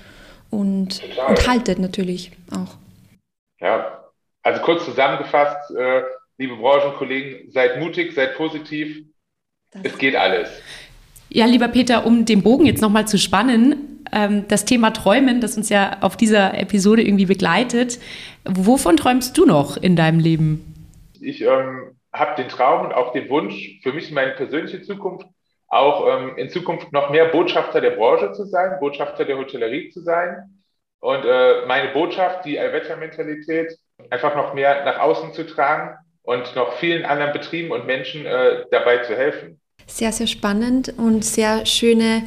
und, 0.49 1.01
und 1.27 1.47
haltet 1.47 1.79
natürlich 1.79 2.32
auch. 2.51 2.75
Ja, 3.60 4.03
also 4.41 4.62
kurz 4.62 4.86
zusammengefasst, 4.86 5.71
äh, 5.71 6.01
liebe 6.38 6.56
Branchenkollegen, 6.58 7.51
seid 7.51 7.79
mutig, 7.79 8.13
seid 8.13 8.36
positiv. 8.36 9.06
Das 9.71 9.84
es 9.86 9.97
geht 9.97 10.15
alles. 10.15 10.49
Ja, 11.29 11.45
lieber 11.45 11.67
Peter, 11.69 12.06
um 12.06 12.25
den 12.25 12.43
Bogen 12.43 12.65
jetzt 12.65 12.82
nochmal 12.82 13.08
zu 13.08 13.17
spannen, 13.17 13.92
ähm, 14.13 14.45
das 14.47 14.65
Thema 14.65 14.91
Träumen, 14.91 15.41
das 15.41 15.58
uns 15.58 15.69
ja 15.69 15.97
auf 16.02 16.17
dieser 16.17 16.58
Episode 16.58 17.02
irgendwie 17.02 17.26
begleitet. 17.26 17.99
Wovon 18.45 18.97
träumst 18.97 19.38
du 19.38 19.45
noch 19.45 19.78
in 19.78 19.95
deinem 19.95 20.19
Leben? 20.19 20.91
Ich 21.19 21.41
ähm, 21.41 21.95
habe 22.12 22.41
den 22.41 22.49
Traum 22.49 22.86
und 22.86 22.93
auch 22.93 23.13
den 23.13 23.30
Wunsch, 23.30 23.80
für 23.82 23.93
mich 23.93 24.12
meine 24.12 24.32
persönliche 24.32 24.82
Zukunft 24.82 25.28
auch 25.73 26.08
ähm, 26.08 26.38
in 26.38 26.49
Zukunft 26.49 26.93
noch 26.93 27.10
mehr 27.10 27.26
Botschafter 27.26 27.82
der 27.82 27.91
Branche 27.91 28.32
zu 28.34 28.45
sein, 28.45 28.80
Botschafter 28.80 29.26
der 29.26 29.38
Hotellerie 29.38 29.89
zu 29.89 30.02
sein 30.02 30.62
und 30.99 31.26
äh, 31.26 31.65
meine 31.65 31.91
Botschaft, 31.91 32.45
die 32.45 32.60
Allwettermentalität, 32.60 33.76
einfach 34.10 34.36
noch 34.36 34.54
mehr 34.54 34.86
nach 34.86 34.99
außen 34.99 35.34
zu 35.34 35.45
tragen 35.45 35.97
und 36.21 36.56
noch 36.56 36.73
vielen 36.73 37.06
anderen 37.06 37.34
Betrieben 37.34 37.71
und 37.71 37.88
Menschen 37.88 38.26
äh, 38.26 38.65
dabei 38.71 38.99
zu 38.99 39.15
helfen. 39.15 39.60
Sehr, 39.88 40.12
sehr 40.12 40.27
spannend 40.27 40.93
und 40.97 41.23
sehr 41.23 41.65
schöne 41.65 42.23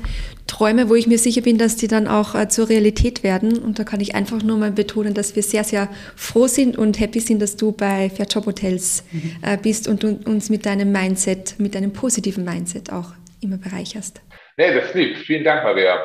Träume, 0.47 0.89
wo 0.89 0.95
ich 0.95 1.07
mir 1.07 1.19
sicher 1.19 1.41
bin, 1.41 1.59
dass 1.59 1.77
die 1.77 1.89
dann 1.89 2.07
auch 2.07 2.35
äh, 2.35 2.49
zur 2.49 2.69
Realität 2.69 3.23
werden. 3.23 3.59
Und 3.59 3.79
da 3.79 3.85
kann 3.85 4.01
ich 4.01 4.15
einfach 4.15 4.43
nur 4.43 4.57
mal 4.59 4.71
betonen, 4.71 5.15
dass 5.15 5.35
wir 5.35 5.43
sehr, 5.43 5.65
sehr 5.65 5.89
froh 6.15 6.47
sind 6.47 6.79
und 6.79 7.01
happy 7.01 7.21
sind, 7.21 7.43
dass 7.43 7.57
du 7.57 7.73
bei 7.73 8.11
Fairjob 8.11 8.47
Hotels 8.47 9.05
mhm. 9.11 9.33
äh, 9.43 9.57
bist 9.57 9.89
und 9.89 10.05
uns 10.05 10.49
mit 10.49 10.67
deinem 10.67 10.93
Mindset, 10.93 11.57
mit 11.59 11.75
deinem 11.75 11.93
positiven 11.93 12.45
Mindset 12.45 12.93
auch 12.93 13.13
immer 13.41 13.57
bereicherst. 13.57 14.21
Nee, 14.57 14.75
das 14.75 14.87
ist 14.87 14.95
lieb. 14.95 15.17
Vielen 15.19 15.45
Dank, 15.45 15.65
Maria. 15.65 15.99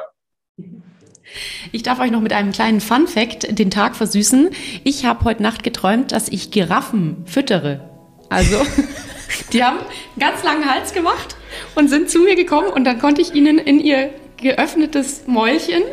Ich 1.72 1.84
darf 1.84 2.00
euch 2.00 2.12
noch 2.12 2.22
mit 2.22 2.34
einem 2.34 2.52
kleinen 2.52 2.82
Fun 2.82 3.08
Fact 3.08 3.58
den 3.58 3.72
Tag 3.72 3.96
versüßen. 3.96 4.50
Ich 4.84 5.06
habe 5.06 5.24
heute 5.24 5.44
Nacht 5.44 5.64
geträumt, 5.64 6.12
dass 6.12 6.28
ich 6.28 6.52
Giraffen 6.52 7.24
füttere. 7.26 7.90
Also, 8.30 8.58
die 9.54 9.64
haben 9.64 9.80
einen 9.80 10.20
ganz 10.20 10.44
langen 10.44 10.70
Hals 10.70 10.94
gemacht 10.94 11.36
und 11.76 11.90
sind 11.90 12.10
zu 12.10 12.20
mir 12.20 12.36
gekommen 12.36 12.68
und 12.68 12.84
dann 12.86 13.00
konnte 13.00 13.22
ich 13.22 13.34
ihnen 13.34 13.58
in 13.58 13.80
ihr 13.80 14.12
geöffnetes 14.38 15.24
Mäulchen 15.28 15.84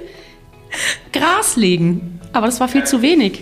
Gras 1.13 1.57
legen. 1.57 2.21
Aber 2.33 2.47
das 2.47 2.61
war 2.61 2.69
viel 2.69 2.85
zu 2.85 3.03
wenig. 3.03 3.41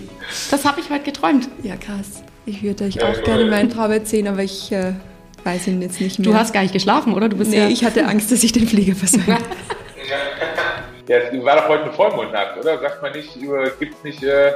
Das 0.51 0.65
habe 0.65 0.81
ich 0.81 0.91
heute 0.91 1.05
geträumt. 1.05 1.49
Ja, 1.63 1.77
krass. 1.77 2.23
Ich 2.45 2.63
würde 2.63 2.85
euch 2.85 3.03
auch 3.03 3.23
gerne 3.25 3.47
meinen 3.47 3.71
Traum 3.71 3.91
erzählen, 3.91 4.29
aber 4.29 4.43
ich 4.43 4.71
äh, 4.71 4.93
weiß 5.45 5.67
ihn 5.67 5.83
jetzt 5.83 6.01
nicht 6.01 6.19
mehr. 6.19 6.31
Du 6.31 6.35
hast 6.35 6.53
gar 6.53 6.63
nicht 6.63 6.73
geschlafen, 6.73 7.15
oder? 7.15 7.29
Du 7.29 7.37
bist 7.37 7.51
nee, 7.51 7.59
ja 7.59 7.69
ich 7.69 7.85
hatte 7.85 8.07
Angst, 8.07 8.31
dass 8.31 8.43
ich 8.45 8.53
den 8.53 8.67
Flieger 8.69 8.95
versäume. 8.95 9.39
ja, 11.09 11.17
es 11.19 11.45
war 11.45 11.57
doch 11.57 11.69
heute 11.69 11.85
eine 11.85 11.93
Vollmondnacht, 11.93 12.57
oder? 12.59 12.79
Sagt 12.81 13.03
man 13.03 13.13
nicht, 13.13 13.37
gibt 13.81 13.95
es 13.95 14.05
nicht 14.05 14.23
äh, 14.23 14.53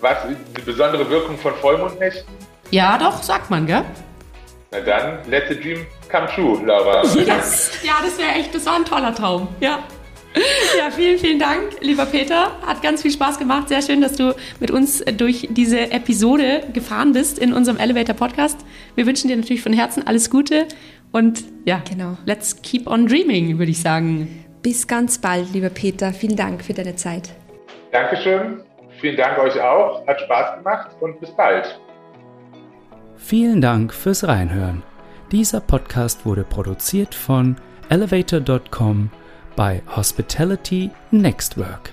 was, 0.00 0.24
eine 0.24 0.36
besondere 0.64 1.08
Wirkung 1.08 1.38
von 1.38 1.54
Vollmondnächten? 1.54 2.24
Ja, 2.70 2.98
doch, 2.98 3.22
sagt 3.22 3.50
man, 3.50 3.66
gell? 3.66 3.84
Na 4.72 4.80
dann, 4.80 5.18
let 5.28 5.44
the 5.50 5.54
dream 5.54 5.86
come 6.10 6.26
true, 6.28 6.58
Laura. 6.64 7.02
Yes. 7.14 7.72
Ja, 7.82 7.96
das 8.02 8.18
wäre 8.18 8.30
echt, 8.38 8.54
das 8.54 8.64
war 8.64 8.76
ein 8.76 8.86
toller 8.86 9.14
Traum. 9.14 9.48
Ja. 9.60 9.80
Ja, 10.78 10.90
vielen, 10.90 11.18
vielen 11.18 11.38
Dank, 11.38 11.80
lieber 11.80 12.06
Peter. 12.06 12.52
Hat 12.66 12.80
ganz 12.80 13.02
viel 13.02 13.10
Spaß 13.10 13.38
gemacht. 13.38 13.68
Sehr 13.68 13.82
schön, 13.82 14.00
dass 14.00 14.14
du 14.14 14.34
mit 14.60 14.70
uns 14.70 15.04
durch 15.04 15.48
diese 15.50 15.90
Episode 15.90 16.62
gefahren 16.72 17.12
bist 17.12 17.38
in 17.38 17.52
unserem 17.52 17.76
Elevator 17.76 18.16
Podcast. 18.16 18.64
Wir 18.94 19.04
wünschen 19.04 19.28
dir 19.28 19.36
natürlich 19.36 19.62
von 19.62 19.74
Herzen 19.74 20.06
alles 20.06 20.30
Gute 20.30 20.66
und 21.12 21.44
ja, 21.66 21.82
genau. 21.86 22.16
Let's 22.24 22.62
keep 22.62 22.86
on 22.86 23.06
dreaming, 23.06 23.58
würde 23.58 23.72
ich 23.72 23.82
sagen. 23.82 24.46
Bis 24.62 24.86
ganz 24.86 25.18
bald, 25.18 25.52
lieber 25.52 25.68
Peter. 25.68 26.14
Vielen 26.14 26.36
Dank 26.36 26.64
für 26.64 26.72
deine 26.72 26.96
Zeit. 26.96 27.28
Dankeschön. 27.90 28.62
Vielen 29.02 29.18
Dank 29.18 29.38
euch 29.38 29.60
auch. 29.60 30.06
Hat 30.06 30.18
Spaß 30.18 30.56
gemacht 30.58 30.96
und 31.00 31.20
bis 31.20 31.30
bald. 31.36 31.78
Vielen 33.16 33.60
Dank 33.60 33.92
fürs 33.94 34.24
Reinhören. 34.24 34.82
Dieser 35.30 35.60
Podcast 35.60 36.26
wurde 36.26 36.44
produziert 36.44 37.14
von 37.14 37.56
elevator.com 37.88 39.10
bei 39.56 39.82
Hospitality 39.96 40.90
Next 41.10 41.56
Work. 41.56 41.92